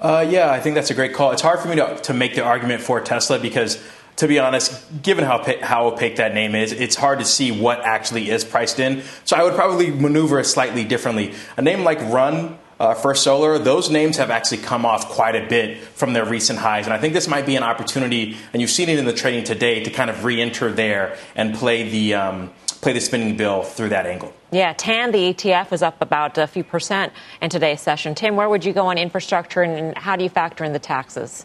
[0.00, 1.32] Uh, yeah, I think that's a great call.
[1.32, 3.82] It's hard for me to, to make the argument for Tesla because
[4.18, 7.80] to be honest, given how how opaque that name is, it's hard to see what
[7.84, 9.02] actually is priced in.
[9.24, 11.34] So I would probably maneuver slightly differently.
[11.56, 12.58] A name like Run.
[12.80, 16.60] Uh, First Solar, those names have actually come off quite a bit from their recent
[16.60, 16.86] highs.
[16.86, 19.42] And I think this might be an opportunity, and you've seen it in the trading
[19.42, 23.62] today, to kind of re enter there and play the, um, play the spinning bill
[23.62, 24.32] through that angle.
[24.52, 27.12] Yeah, TAN, the ETF, was up about a few percent
[27.42, 28.14] in today's session.
[28.14, 31.44] Tim, where would you go on infrastructure and how do you factor in the taxes?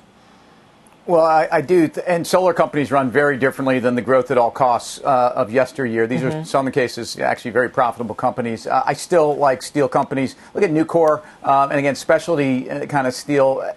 [1.05, 4.51] Well, I, I, do, and solar companies run very differently than the growth at all
[4.51, 6.07] costs uh, of yesteryear.
[6.07, 6.39] These mm-hmm.
[6.39, 8.67] are some cases actually very profitable companies.
[8.67, 10.37] Uh, I still like steel companies.
[10.53, 13.69] Look at Nucor, um, and again, specialty uh, kind of steel.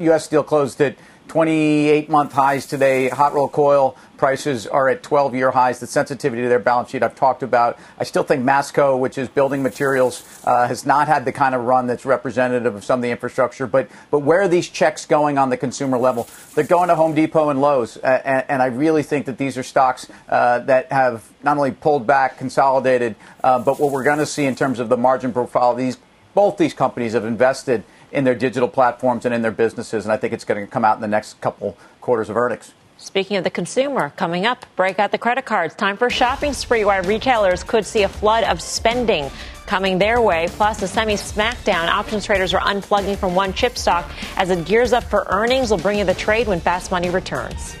[0.00, 0.22] U.S.
[0.22, 0.96] Uh, steel closed at
[1.32, 3.08] 28 month highs today.
[3.08, 5.80] Hot roll coil prices are at 12 year highs.
[5.80, 7.78] The sensitivity to their balance sheet I've talked about.
[7.96, 11.62] I still think Masco, which is building materials, uh, has not had the kind of
[11.62, 13.66] run that's representative of some of the infrastructure.
[13.66, 16.28] But, but where are these checks going on the consumer level?
[16.54, 17.96] They're going to Home Depot and Lowe's.
[17.96, 21.70] Uh, and, and, I really think that these are stocks uh, that have not only
[21.70, 25.32] pulled back, consolidated, uh, but what we're going to see in terms of the margin
[25.32, 25.96] profile, these
[26.34, 30.04] both these companies have invested in their digital platforms and in their businesses.
[30.04, 32.72] And I think it's going to come out in the next couple quarters of earnings.
[32.98, 35.74] Speaking of the consumer, coming up, break out the credit cards.
[35.74, 39.28] Time for a shopping spree why retailers could see a flood of spending
[39.66, 40.46] coming their way.
[40.50, 41.88] Plus, a semi smackdown.
[41.88, 45.70] Options traders are unplugging from one chip stock as it gears up for earnings.
[45.70, 47.76] We'll bring you the trade when Fast Money returns.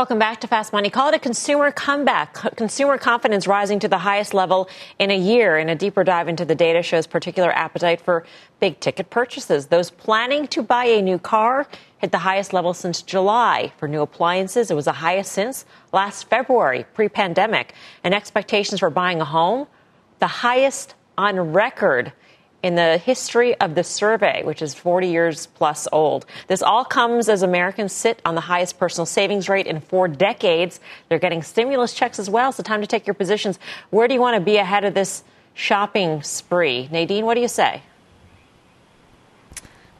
[0.00, 0.88] Welcome back to Fast Money.
[0.88, 2.32] Call it a consumer comeback.
[2.56, 4.66] Consumer confidence rising to the highest level
[4.98, 5.58] in a year.
[5.58, 8.24] And a deeper dive into the data shows particular appetite for
[8.60, 9.66] big ticket purchases.
[9.66, 13.74] Those planning to buy a new car hit the highest level since July.
[13.76, 17.74] For new appliances, it was the highest since last February, pre pandemic.
[18.02, 19.66] And expectations for buying a home,
[20.18, 22.14] the highest on record
[22.62, 26.26] in the history of the survey, which is 40 years plus old.
[26.46, 30.80] This all comes as Americans sit on the highest personal savings rate in four decades.
[31.08, 33.58] They're getting stimulus checks as well, so time to take your positions.
[33.90, 36.88] Where do you want to be ahead of this shopping spree?
[36.90, 37.82] Nadine, what do you say?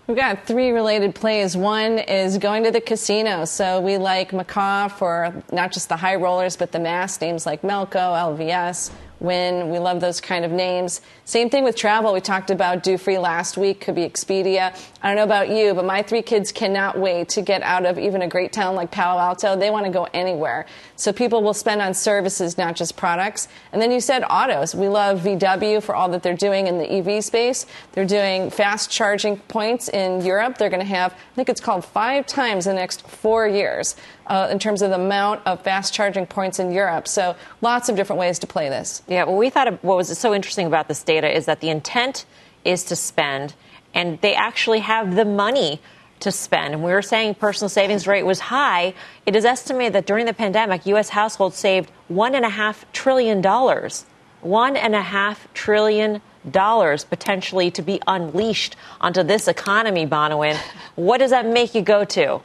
[0.06, 1.56] We've got three related plays.
[1.56, 3.44] One is going to the casino.
[3.44, 7.62] So we like Macau for not just the high rollers, but the mass names like
[7.62, 9.70] Melco, LVS, Wynn.
[9.70, 11.00] We love those kind of names.
[11.24, 12.12] Same thing with travel.
[12.12, 14.74] We talked about Dufry last week, could be Expedia.
[15.02, 17.98] I don't know about you, but my three kids cannot wait to get out of
[17.98, 19.56] even a great town like Palo Alto.
[19.56, 20.66] They want to go anywhere.
[20.96, 23.48] So people will spend on services, not just products.
[23.72, 24.74] And then you said autos.
[24.74, 27.66] We love VW for all that they're doing in the EV space.
[27.92, 30.58] They're doing fast charging points in Europe.
[30.58, 33.96] They're going to have, I think it's called five times in the next four years
[34.30, 37.08] uh, in terms of the amount of fast charging points in Europe.
[37.08, 39.02] So lots of different ways to play this.
[39.08, 42.24] Yeah, well, we thought what was so interesting about this data is that the intent
[42.64, 43.54] is to spend,
[43.92, 45.80] and they actually have the money
[46.20, 46.74] to spend.
[46.74, 48.94] And we were saying personal savings rate was high.
[49.26, 51.08] It is estimated that during the pandemic, U.S.
[51.08, 53.42] households saved $1.5 trillion.
[53.42, 56.20] $1.5 trillion
[56.52, 60.56] potentially to be unleashed onto this economy, Bonawyn.
[60.94, 62.42] What does that make you go to?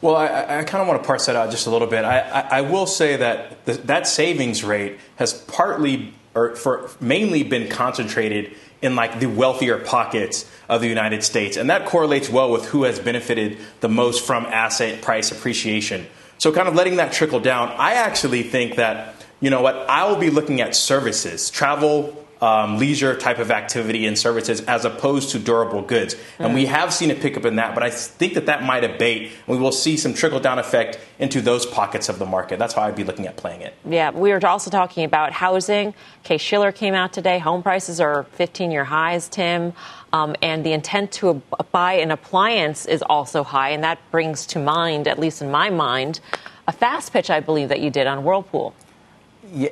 [0.00, 2.04] Well, I, I kind of want to parse that out just a little bit.
[2.04, 7.42] I, I, I will say that the, that savings rate has partly or for mainly
[7.42, 12.52] been concentrated in like the wealthier pockets of the United States, and that correlates well
[12.52, 16.06] with who has benefited the most from asset price appreciation.
[16.38, 20.04] So, kind of letting that trickle down, I actually think that you know what I
[20.04, 25.30] will be looking at services, travel, um, leisure type of activity and services as opposed
[25.30, 26.16] to durable goods.
[26.38, 29.32] And we have seen a pickup in that, but I think that that might abate.
[29.46, 32.58] And we will see some trickle down effect into those pockets of the market.
[32.58, 33.74] That's how I'd be looking at playing it.
[33.84, 35.94] Yeah, we were also talking about housing.
[36.24, 37.38] Case Shiller came out today.
[37.38, 39.72] Home prices are 15 year highs, Tim.
[40.12, 43.70] Um, and the intent to buy an appliance is also high.
[43.70, 46.20] And that brings to mind, at least in my mind,
[46.68, 48.74] a fast pitch I believe that you did on Whirlpool.
[49.52, 49.70] Yeah,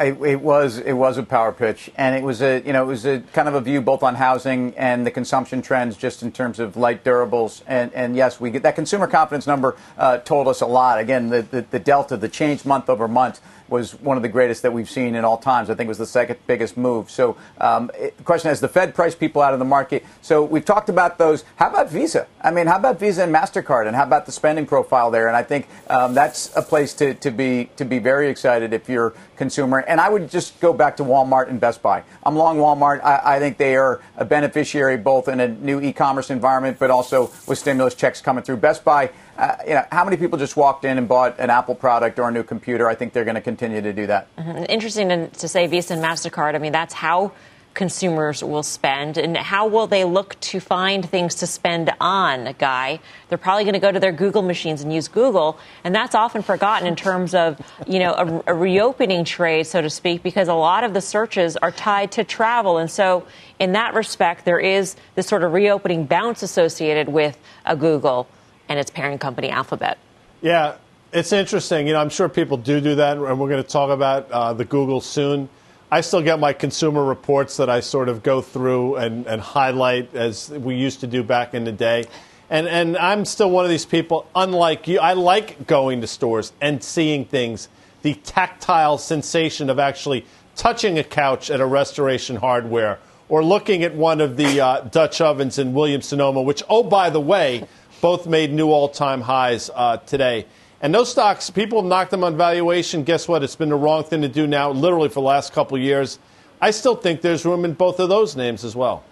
[0.00, 2.86] it, it, was it was a power pitch, and it was a you know it
[2.86, 6.32] was a kind of a view both on housing and the consumption trends, just in
[6.32, 7.62] terms of light durables.
[7.66, 10.98] And and yes, we get that consumer confidence number uh, told us a lot.
[10.98, 13.40] Again, the, the the delta, the change month over month
[13.72, 15.68] was one of the greatest that we've seen in all times.
[15.70, 17.10] I think it was the second biggest move.
[17.10, 20.04] So um, it, the question is, the Fed priced people out of the market.
[20.20, 21.44] So we've talked about those.
[21.56, 22.28] How about Visa?
[22.40, 25.26] I mean, how about Visa and Mastercard, and how about the spending profile there?
[25.26, 28.88] And I think um, that's a place to, to be to be very excited if
[28.88, 29.80] you're consumer.
[29.80, 32.04] And I would just go back to Walmart and Best Buy.
[32.22, 33.02] I'm long Walmart.
[33.02, 37.30] I, I think they are a beneficiary both in a new e-commerce environment, but also
[37.48, 38.58] with stimulus checks coming through.
[38.58, 41.74] Best Buy uh, you know, how many people just walked in and bought an Apple
[41.74, 42.88] product or a new computer?
[42.88, 44.34] I think they're going to continue to do that.
[44.36, 44.64] Mm-hmm.
[44.68, 46.54] Interesting to, to say Visa and MasterCard.
[46.54, 47.32] I mean, that's how
[47.74, 53.00] consumers will spend and how will they look to find things to spend on guy
[53.28, 56.42] they're probably going to go to their google machines and use google and that's often
[56.42, 60.54] forgotten in terms of you know a, a, reopening trade so to speak because a
[60.54, 63.26] lot of the searches are tied to travel and so
[63.58, 68.28] in that respect there is this sort of reopening bounce associated with a google
[68.72, 69.98] and its parent company, Alphabet.
[70.40, 70.76] Yeah,
[71.12, 71.86] it's interesting.
[71.86, 74.54] You know, I'm sure people do do that, and we're going to talk about uh,
[74.54, 75.50] the Google soon.
[75.90, 80.14] I still get my consumer reports that I sort of go through and, and highlight
[80.14, 82.06] as we used to do back in the day.
[82.48, 84.98] And, and I'm still one of these people, unlike you.
[85.00, 87.68] I like going to stores and seeing things,
[88.00, 90.24] the tactile sensation of actually
[90.56, 95.20] touching a couch at a restoration hardware or looking at one of the uh, Dutch
[95.20, 97.66] ovens in Williams Sonoma, which, oh, by the way,
[98.02, 100.44] both made new all time highs uh, today.
[100.82, 103.04] And those stocks, people have knocked them on valuation.
[103.04, 103.44] Guess what?
[103.44, 106.18] It's been the wrong thing to do now, literally for the last couple of years.
[106.60, 109.04] I still think there's room in both of those names as well.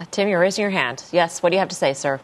[0.00, 1.04] Uh, Tim, you're raising your hand.
[1.12, 2.18] Yes, what do you have to say, sir?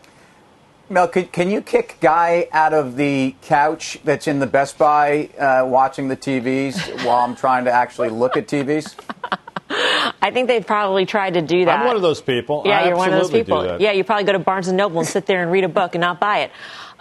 [0.88, 5.28] Mel, can, can you kick Guy out of the couch that's in the Best Buy
[5.38, 8.94] uh, watching the TVs while I'm trying to actually look at TVs?
[9.68, 11.80] I think they've probably tried to do that.
[11.80, 12.62] I'm one of those people.
[12.64, 13.80] Yeah, I you're one of those people.
[13.80, 15.94] Yeah, you probably go to Barnes and Noble and sit there and read a book
[15.94, 16.52] and not buy it.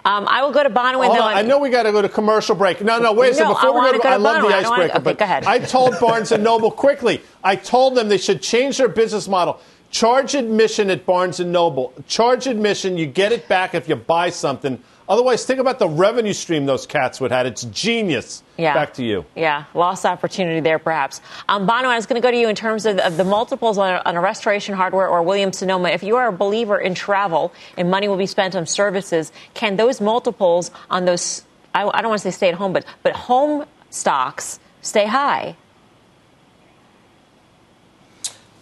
[0.04, 1.06] Um, I will go to Bonawyn.
[1.06, 2.80] Hold on, I know we got to go to commercial break.
[2.80, 3.54] No, no, wait a second.
[3.54, 5.44] Before I we go, to, go to I love the icebreaker, okay, but go ahead.
[5.46, 7.20] I told Barnes and Noble quickly.
[7.42, 9.60] I told them they should change their business model.
[9.90, 11.92] Charge admission at Barnes and Noble.
[12.06, 12.96] Charge admission.
[12.96, 14.80] You get it back if you buy something.
[15.08, 17.46] Otherwise, think about the revenue stream those cats would have.
[17.46, 18.42] It's genius.
[18.56, 18.74] Yeah.
[18.74, 19.24] Back to you.
[19.36, 21.20] Yeah, lost opportunity there, perhaps.
[21.48, 23.78] Um, Bono, I was going to go to you in terms of, of the multiples
[23.78, 25.90] on a, on a, restoration hardware or Williams Sonoma.
[25.90, 29.76] If you are a believer in travel and money will be spent on services, can
[29.76, 33.12] those multiples on those, I, I don't want to say stay at home, but, but
[33.12, 35.56] home stocks stay high?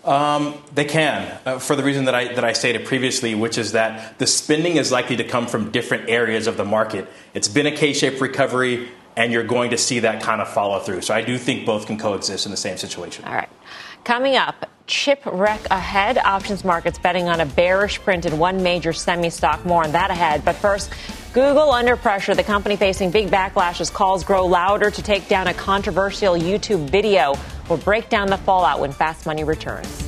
[0.04, 3.72] Um, they can, uh, for the reason that I, that I stated previously, which is
[3.72, 7.08] that the spending is likely to come from different areas of the market.
[7.32, 10.78] It's been a K shaped recovery, and you're going to see that kind of follow
[10.78, 11.00] through.
[11.00, 13.24] So I do think both can coexist in the same situation.
[13.24, 13.48] All right.
[14.04, 16.18] Coming up, chip wreck ahead.
[16.18, 19.64] Options markets betting on a bearish print in one major semi stock.
[19.64, 20.44] More on that ahead.
[20.44, 20.92] But first,
[21.32, 22.34] Google under pressure.
[22.34, 26.90] The company facing big backlash as calls grow louder to take down a controversial YouTube
[26.90, 27.34] video.
[27.68, 30.03] We'll break down the fallout when Fast Money returns.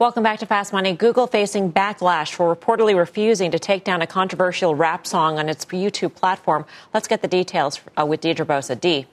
[0.00, 0.94] Welcome back to Fast Money.
[0.94, 5.62] Google facing backlash for reportedly refusing to take down a controversial rap song on its
[5.66, 6.64] YouTube platform.
[6.94, 8.80] Let's get the details uh, with Deirdre Bosa.
[8.80, 9.04] D.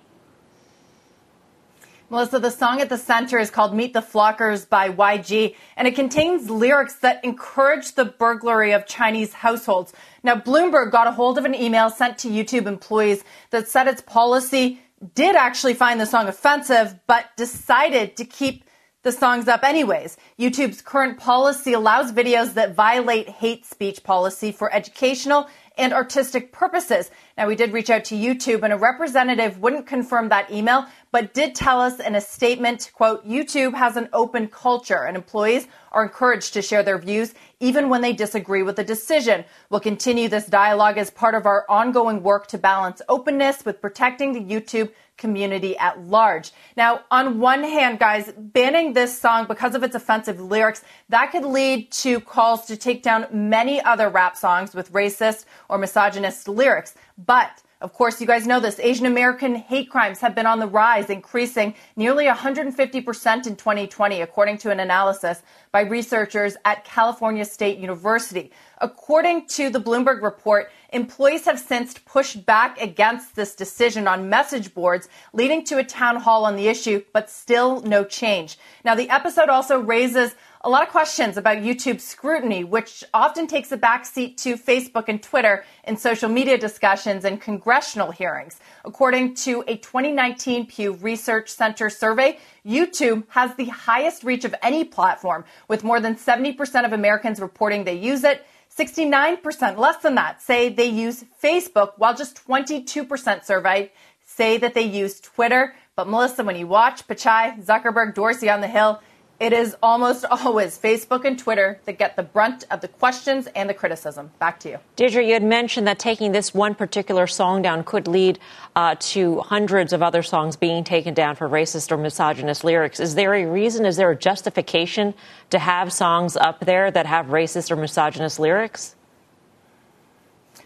[2.10, 5.96] Melissa, the song at the center is called Meet the Flockers by YG, and it
[5.96, 9.92] contains lyrics that encourage the burglary of Chinese households.
[10.24, 14.02] Now, Bloomberg got a hold of an email sent to YouTube employees that said its
[14.02, 14.80] policy
[15.16, 18.64] did actually find the song offensive, but decided to keep
[19.08, 20.18] the songs up anyways.
[20.38, 25.48] YouTube's current policy allows videos that violate hate speech policy for educational
[25.78, 27.10] and artistic purposes.
[27.38, 31.36] Now, we did reach out to YouTube and a representative wouldn't confirm that email, but
[31.36, 36.04] did tell us in a statement, quote, YouTube has an open culture and employees are
[36.04, 39.46] encouraged to share their views even when they disagree with the decision.
[39.70, 44.34] We'll continue this dialogue as part of our ongoing work to balance openness with protecting
[44.34, 46.52] the YouTube community at large.
[46.76, 51.44] Now, on one hand, guys, banning this song because of its offensive lyrics, that could
[51.44, 56.94] lead to calls to take down many other rap songs with racist or misogynist lyrics.
[57.18, 58.80] But of course, you guys know this.
[58.80, 64.58] Asian American hate crimes have been on the rise, increasing nearly 150% in 2020, according
[64.60, 68.52] to an analysis by researchers at California State University.
[68.80, 74.74] According to the Bloomberg report, employees have since pushed back against this decision on message
[74.74, 78.58] boards, leading to a town hall on the issue, but still no change.
[78.84, 83.72] Now, the episode also raises a lot of questions about YouTube scrutiny, which often takes
[83.72, 88.60] a backseat to Facebook and Twitter in social media discussions and congressional hearings.
[88.84, 94.84] According to a 2019 Pew Research Center survey, YouTube has the highest reach of any
[94.84, 98.46] platform, with more than 70% of Americans reporting they use it.
[98.76, 103.92] 69%, less than that, say they use Facebook, while just 22% surveyed
[104.28, 105.74] say that they use Twitter.
[105.96, 109.02] But Melissa, when you watch Pichai, Zuckerberg, Dorsey on the Hill,
[109.40, 113.70] it is almost always Facebook and Twitter that get the brunt of the questions and
[113.70, 114.32] the criticism.
[114.40, 114.80] Back to you.
[114.96, 118.40] Deirdre, you had mentioned that taking this one particular song down could lead
[118.76, 123.00] uh, to hundreds of other songs being taken down for racist or misogynist lyrics.
[123.00, 125.14] Is there a reason, is there a justification
[125.50, 128.96] to have songs up there that have racist or misogynist lyrics?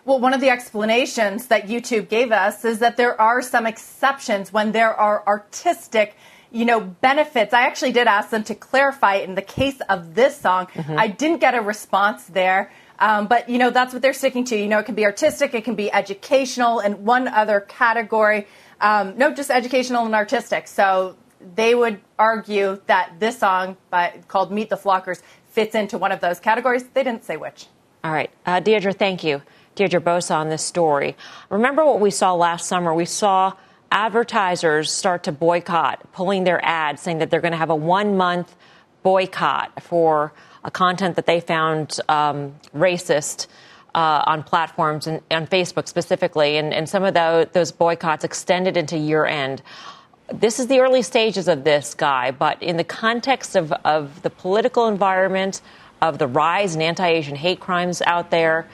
[0.03, 4.51] Well, one of the explanations that YouTube gave us is that there are some exceptions
[4.51, 6.15] when there are artistic
[6.52, 7.54] you know, benefits.
[7.54, 10.68] I actually did ask them to clarify in the case of this song.
[10.68, 10.99] Mm-hmm.
[10.99, 12.72] I didn't get a response there.
[12.99, 14.56] Um, but you know that's what they're sticking to.
[14.56, 18.47] You know, it can be artistic, it can be educational, and one other category.
[18.80, 20.68] Um, no, just educational and artistic.
[20.68, 21.16] So
[21.56, 26.20] they would argue that this song, by, called "Meet the Flockers," fits into one of
[26.20, 26.84] those categories.
[26.93, 27.66] They didn't say which.
[28.04, 29.41] All right, uh, Deirdre, thank you,
[29.74, 31.18] Deirdre Bosa, on this story.
[31.49, 32.93] Remember what we saw last summer?
[32.93, 33.54] We saw
[33.91, 38.17] advertisers start to boycott, pulling their ads, saying that they're going to have a one
[38.17, 38.55] month
[39.03, 40.33] boycott for
[40.63, 43.47] a content that they found um, racist.
[43.93, 48.77] Uh, on platforms and on Facebook specifically, and, and some of the, those boycotts extended
[48.77, 49.61] into year end.
[50.33, 54.29] This is the early stages of this guy, but in the context of, of the
[54.29, 55.61] political environment,
[56.01, 58.67] of the rise in anti Asian hate crimes out there,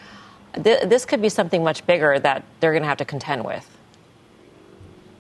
[0.54, 3.77] th- this could be something much bigger that they're going to have to contend with.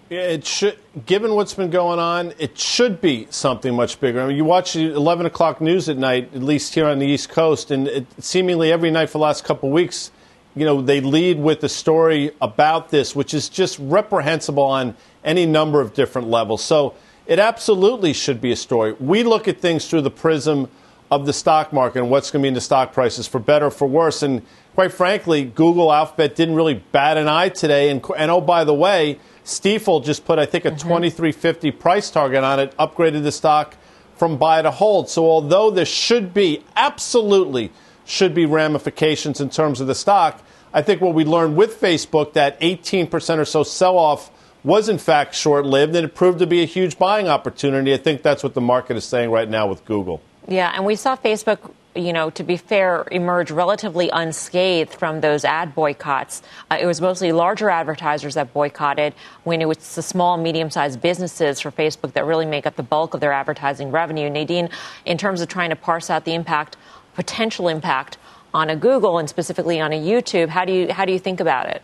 [0.09, 4.21] It should, given what's been going on, it should be something much bigger.
[4.21, 7.05] I mean, you watch the 11 o'clock news at night, at least here on the
[7.05, 10.11] East Coast, and it, seemingly every night for the last couple of weeks,
[10.55, 14.95] you know, they lead with a story about this, which is just reprehensible on
[15.25, 16.63] any number of different levels.
[16.63, 16.95] So
[17.25, 18.93] it absolutely should be a story.
[18.93, 20.69] We look at things through the prism
[21.09, 23.67] of the stock market and what's going to be in the stock prices, for better
[23.67, 24.23] or for worse.
[24.23, 24.41] And
[24.75, 27.89] quite frankly, Google Alphabet didn't really bat an eye today.
[27.89, 30.77] And, and oh, by the way, Stifel just put, I think, a mm-hmm.
[30.77, 33.75] 2350 price target on it, upgraded the stock
[34.15, 35.09] from buy to hold.
[35.09, 37.71] So although there should be, absolutely
[38.03, 40.41] should be ramifications in terms of the stock,
[40.73, 44.31] I think what we learned with Facebook, that 18% or so sell off
[44.63, 47.93] was in fact short lived and it proved to be a huge buying opportunity.
[47.93, 50.21] I think that's what the market is saying right now with Google.
[50.47, 55.43] Yeah, and we saw Facebook you know, to be fair, emerge relatively unscathed from those
[55.43, 56.43] ad boycotts.
[56.69, 61.01] Uh, it was mostly larger advertisers that boycotted when it was the small, medium sized
[61.01, 64.29] businesses for Facebook that really make up the bulk of their advertising revenue.
[64.29, 64.69] Nadine,
[65.05, 66.77] in terms of trying to parse out the impact,
[67.15, 68.17] potential impact
[68.53, 71.39] on a Google and specifically on a YouTube, how do you, how do you think
[71.39, 71.81] about it?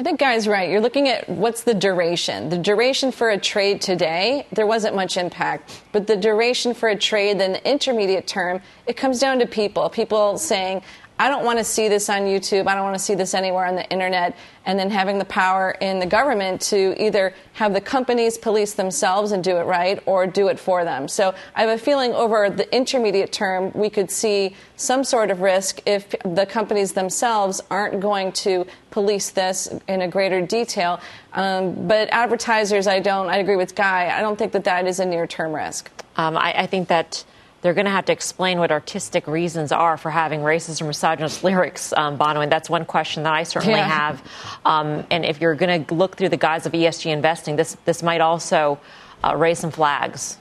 [0.00, 0.70] I think Guy's right.
[0.70, 2.48] You're looking at what's the duration.
[2.48, 5.82] The duration for a trade today, there wasn't much impact.
[5.92, 9.90] But the duration for a trade, then the intermediate term, it comes down to people.
[9.90, 10.80] People saying,
[11.20, 12.66] I don't want to see this on YouTube.
[12.66, 14.34] I don't want to see this anywhere on the internet.
[14.64, 19.32] And then having the power in the government to either have the companies police themselves
[19.32, 21.08] and do it right or do it for them.
[21.08, 25.42] So I have a feeling over the intermediate term, we could see some sort of
[25.42, 31.00] risk if the companies themselves aren't going to police this in a greater detail.
[31.34, 34.10] Um, but advertisers, I don't, I agree with Guy.
[34.16, 35.90] I don't think that that is a near term risk.
[36.16, 37.24] Um, I, I think that
[37.62, 41.44] they're going to have to explain what artistic reasons are for having racist or misogynist
[41.44, 42.40] lyrics, um, Bono.
[42.40, 43.86] And that's one question that I certainly yeah.
[43.86, 44.22] have.
[44.64, 48.02] Um, and if you're going to look through the guise of ESG investing, this this
[48.02, 48.80] might also
[49.22, 50.38] uh, raise some flags.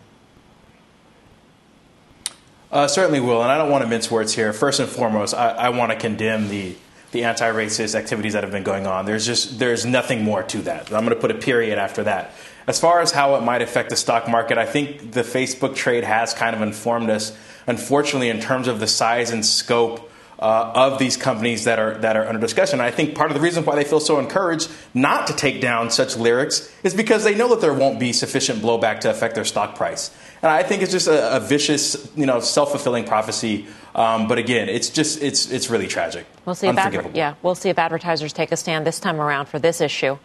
[2.72, 4.54] Uh, certainly will, and I don't want to mince words here.
[4.54, 6.76] First and foremost, I, I want to condemn the
[7.12, 9.06] the anti-racist activities that have been going on.
[9.06, 10.86] There's just there's nothing more to that.
[10.94, 12.34] I'm going to put a period after that.
[12.68, 16.04] As far as how it might affect the stock market, I think the Facebook trade
[16.04, 17.36] has kind of informed us.
[17.66, 20.09] Unfortunately, in terms of the size and scope
[20.40, 22.80] uh, of these companies that are that are under discussion.
[22.80, 25.92] I think part of the reason why they feel so encouraged not to take down
[25.92, 29.44] such lyrics is because they know that there won't be sufficient blowback to affect their
[29.44, 30.12] stock price.
[30.42, 33.68] And I think it's just a, a vicious, you know, self fulfilling prophecy.
[33.94, 36.26] Um, but again, it's just it's it's really tragic.
[36.46, 36.68] We'll see.
[36.68, 39.82] If adver- yeah, we'll see if advertisers take a stand this time around for this
[39.82, 40.18] issue.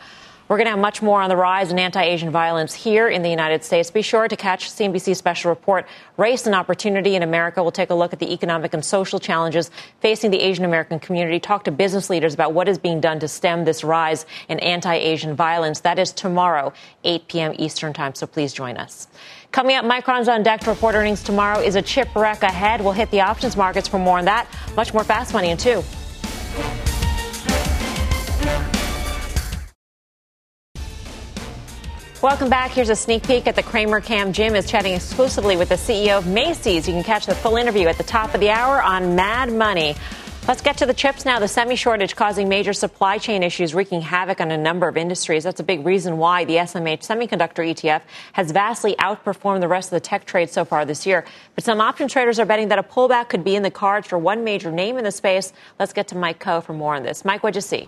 [0.47, 3.23] We're going to have much more on the rise in anti Asian violence here in
[3.23, 3.91] the United States.
[3.91, 5.87] Be sure to catch CNBC's special report,
[6.19, 7.63] Race and Opportunity in America.
[7.63, 9.71] We'll take a look at the economic and social challenges
[10.01, 13.29] facing the Asian American community, talk to business leaders about what is being done to
[13.29, 15.81] stem this rise in anti Asian violence.
[15.81, 16.75] That is tomorrow,
[17.05, 17.55] 8 p.m.
[17.59, 19.09] Eastern Time, so please join us.
[19.51, 21.61] Coming up, Micron's on deck to report earnings tomorrow.
[21.61, 22.83] Is a chip wreck ahead?
[22.83, 24.47] We'll hit the options markets for more on that.
[24.77, 25.83] Much more fast money in two.
[32.25, 32.71] Welcome back.
[32.71, 34.33] Here's a sneak peek at the Cramer Cam.
[34.33, 36.89] Jim is chatting exclusively with the CEO of Macy's.
[36.89, 39.95] You can catch the full interview at the top of the hour on Mad Money.
[40.49, 41.39] Let's get to the chips now.
[41.39, 45.45] The semi shortage causing major supply chain issues, wreaking havoc on a number of industries.
[45.45, 48.01] That's a big reason why the SMH semiconductor ETF
[48.33, 51.27] has vastly outperformed the rest of the tech trade so far this year.
[51.55, 54.17] But some option traders are betting that a pullback could be in the cards for
[54.17, 55.53] one major name in the space.
[55.79, 57.23] Let's get to Mike Khouw for more on this.
[57.23, 57.87] Mike, what'd you see?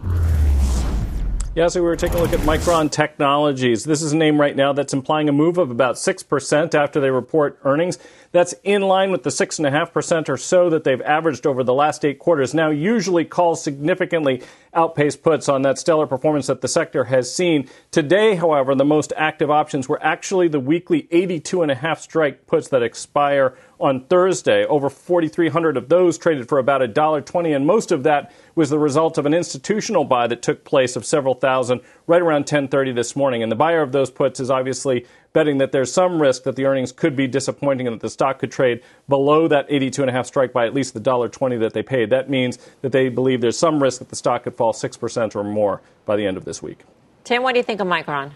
[1.56, 3.84] Yeah, so we were taking a look at Micron Technologies.
[3.84, 7.08] This is a name right now that's implying a move of about 6% after they
[7.08, 7.98] report earnings.
[8.32, 12.18] That's in line with the 6.5% or so that they've averaged over the last eight
[12.18, 12.54] quarters.
[12.54, 14.42] Now, usually calls significantly
[14.74, 17.68] outpace puts on that stellar performance that the sector has seen.
[17.90, 23.56] Today, however, the most active options were actually the weekly 82.5 strike puts that expire
[23.80, 24.64] on Thursday.
[24.66, 29.18] Over 4,300 of those traded for about $1.20, and most of that was the result
[29.18, 33.42] of an institutional buy that took place of several thousand right around 10:30 this morning.
[33.42, 35.06] And the buyer of those puts is obviously
[35.36, 38.38] betting that there's some risk that the earnings could be disappointing and that the stock
[38.38, 42.08] could trade below that 82.5 strike by at least the $1.20 that they paid.
[42.08, 45.44] That means that they believe there's some risk that the stock could fall 6% or
[45.44, 46.84] more by the end of this week.
[47.24, 48.30] Tim, what do you think of Micron?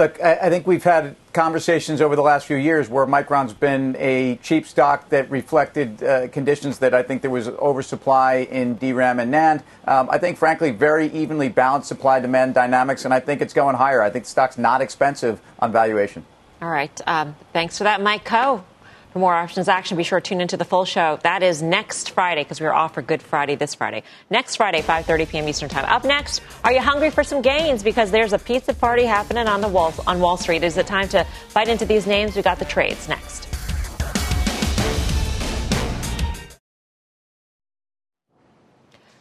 [0.00, 4.36] Look, I, think we've had conversations over the last few years where Micron's been a
[4.36, 9.30] cheap stock that reflected uh, conditions that I think there was oversupply in DRAM and
[9.30, 9.62] NAND.
[9.86, 13.76] Um, I think, frankly, very evenly balanced supply demand dynamics, and I think it's going
[13.76, 14.00] higher.
[14.00, 16.24] I think the stock's not expensive on valuation.
[16.62, 16.98] All right.
[17.06, 18.64] Um, thanks for that, Mike Khouw.
[19.12, 21.18] For more options action, be sure to tune into the full show.
[21.24, 24.04] That is next Friday because we're off for Good Friday this Friday.
[24.30, 25.48] Next Friday, 5:30 p.m.
[25.48, 25.84] Eastern Time.
[25.86, 27.82] Up next, are you hungry for some gains?
[27.82, 30.62] Because there's a pizza party happening on the wall on Wall Street.
[30.62, 32.36] Is it time to bite into these names?
[32.36, 33.49] We got the trades next.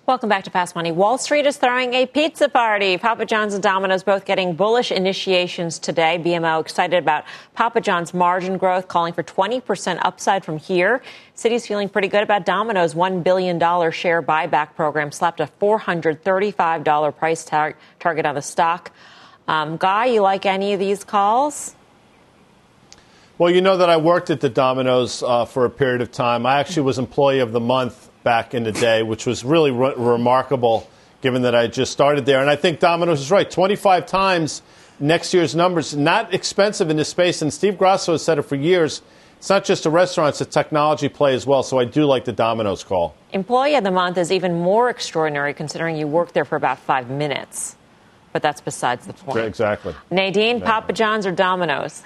[0.09, 0.91] Welcome back to Fast Money.
[0.91, 2.97] Wall Street is throwing a pizza party.
[2.97, 6.17] Papa John's and Domino's both getting bullish initiations today.
[6.17, 11.03] BMO excited about Papa John's margin growth, calling for 20% upside from here.
[11.35, 13.59] Citi's feeling pretty good about Domino's $1 billion
[13.91, 18.91] share buyback program, slapped a $435 price tar- target on the stock.
[19.47, 21.75] Um, Guy, you like any of these calls?
[23.37, 26.47] Well, you know that I worked at the Domino's uh, for a period of time.
[26.47, 29.93] I actually was employee of the month back in the day, which was really re-
[29.95, 30.87] remarkable
[31.21, 32.39] given that I just started there.
[32.39, 33.49] And I think Domino's is right.
[33.49, 34.61] 25 times
[34.99, 37.41] next year's numbers, not expensive in this space.
[37.41, 39.01] And Steve Grasso has said it for years.
[39.37, 41.63] It's not just a restaurant, it's a technology play as well.
[41.63, 43.15] So I do like the Domino's call.
[43.31, 47.09] Employee of the month is even more extraordinary considering you worked there for about five
[47.09, 47.77] minutes.
[48.33, 49.39] But that's besides the point.
[49.45, 49.95] Exactly.
[50.11, 50.61] Nadine.
[50.61, 52.03] Papa John's, or Domino's?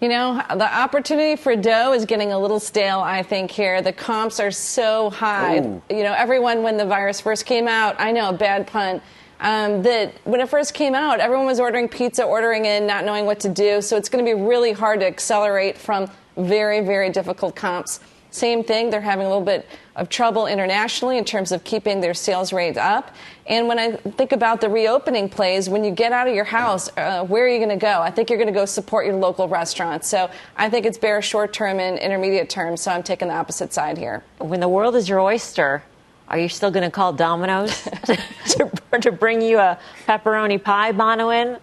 [0.00, 3.82] You know, the opportunity for dough is getting a little stale, I think, here.
[3.82, 5.58] The comps are so high.
[5.58, 5.82] Ooh.
[5.90, 9.02] You know, everyone, when the virus first came out, I know, bad pun,
[9.40, 13.26] um, that when it first came out, everyone was ordering pizza, ordering in, not knowing
[13.26, 13.82] what to do.
[13.82, 18.00] So it's going to be really hard to accelerate from very, very difficult comps.
[18.30, 22.14] Same thing, they're having a little bit of trouble internationally in terms of keeping their
[22.14, 23.14] sales rates up.
[23.46, 26.88] And when I think about the reopening plays, when you get out of your house,
[26.96, 28.00] uh, where are you going to go?
[28.00, 30.08] I think you're going to go support your local restaurants.
[30.08, 32.76] So I think it's bear short term and intermediate term.
[32.76, 34.22] So I'm taking the opposite side here.
[34.38, 35.82] When the world is your oyster,
[36.28, 38.70] are you still going to call Domino's to,
[39.00, 41.58] to, bring you a pepperoni pie, Bonawyn?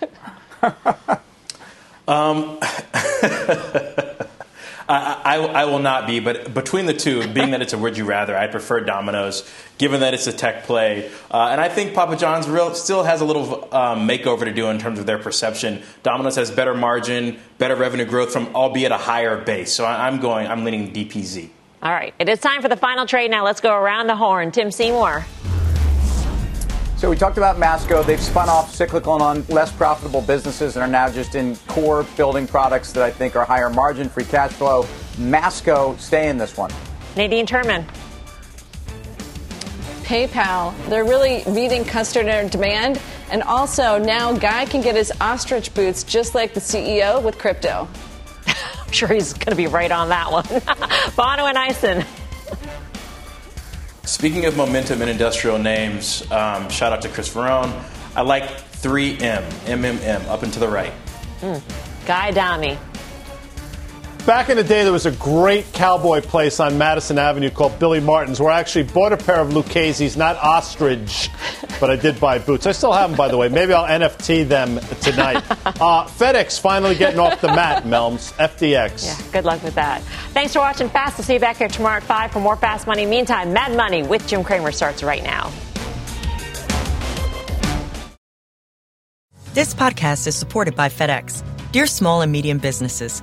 [2.08, 2.58] Um,
[4.88, 7.96] I, I, I, will not be, but between the two, being that it's a would
[7.96, 11.10] you rather, I prefer Domino's, given that it's a tech play.
[11.30, 14.68] Uh, and I think Papa John's real, still has a little um, makeover to do
[14.70, 15.82] in terms of their perception.
[16.04, 19.72] Domino's has better margin, better revenue growth from albeit a higher base.
[19.72, 21.50] So I, I'm going, I'm leaning DPZ.
[21.82, 23.44] All right, it is time for the final trade now.
[23.44, 24.52] Let's go around the horn.
[24.52, 25.26] Tim Seymour.
[26.96, 28.02] So we talked about Masco.
[28.02, 32.46] They've spun off cyclical and less profitable businesses and are now just in core building
[32.46, 34.86] products that I think are higher margin, free cash flow.
[35.18, 36.70] Masco, stay in this one.
[37.14, 37.84] Nadine Terman.
[40.04, 40.74] PayPal.
[40.88, 42.98] They're really meeting customer demand.
[43.30, 47.88] And also, now Guy can get his ostrich boots just like the CEO with crypto.
[48.46, 50.44] I'm sure he's going to be right on that one.
[51.14, 52.06] Bonawyn Eison.
[54.06, 57.72] Speaking of momentum in industrial names, um, shout out to Chris Verrone.
[58.14, 60.92] I like 3M, MMM, up and to the right.
[61.40, 61.60] Mm.
[62.06, 62.78] Guy Adami.
[64.26, 68.00] Back in the day, there was a great cowboy place on Madison Avenue called Billy
[68.00, 71.30] Martin's, where I actually bought a pair of Lucchese's, not ostrich,
[71.78, 72.66] but I did buy boots.
[72.66, 73.48] I still have them, by the way.
[73.48, 75.44] Maybe I'll NFT them tonight.
[75.76, 78.32] Uh, FedEx finally getting off the mat, Melms.
[78.38, 79.04] FDX.
[79.04, 80.00] Yeah, good luck with that.
[80.32, 81.18] Thanks for watching Fast.
[81.18, 83.04] We'll see you back here tomorrow at 5 for more Fast Money.
[83.04, 85.52] Meantime, Mad Money with Jim Cramer starts right now.
[89.52, 91.44] This podcast is supported by FedEx.
[91.72, 93.22] Dear small and medium businesses,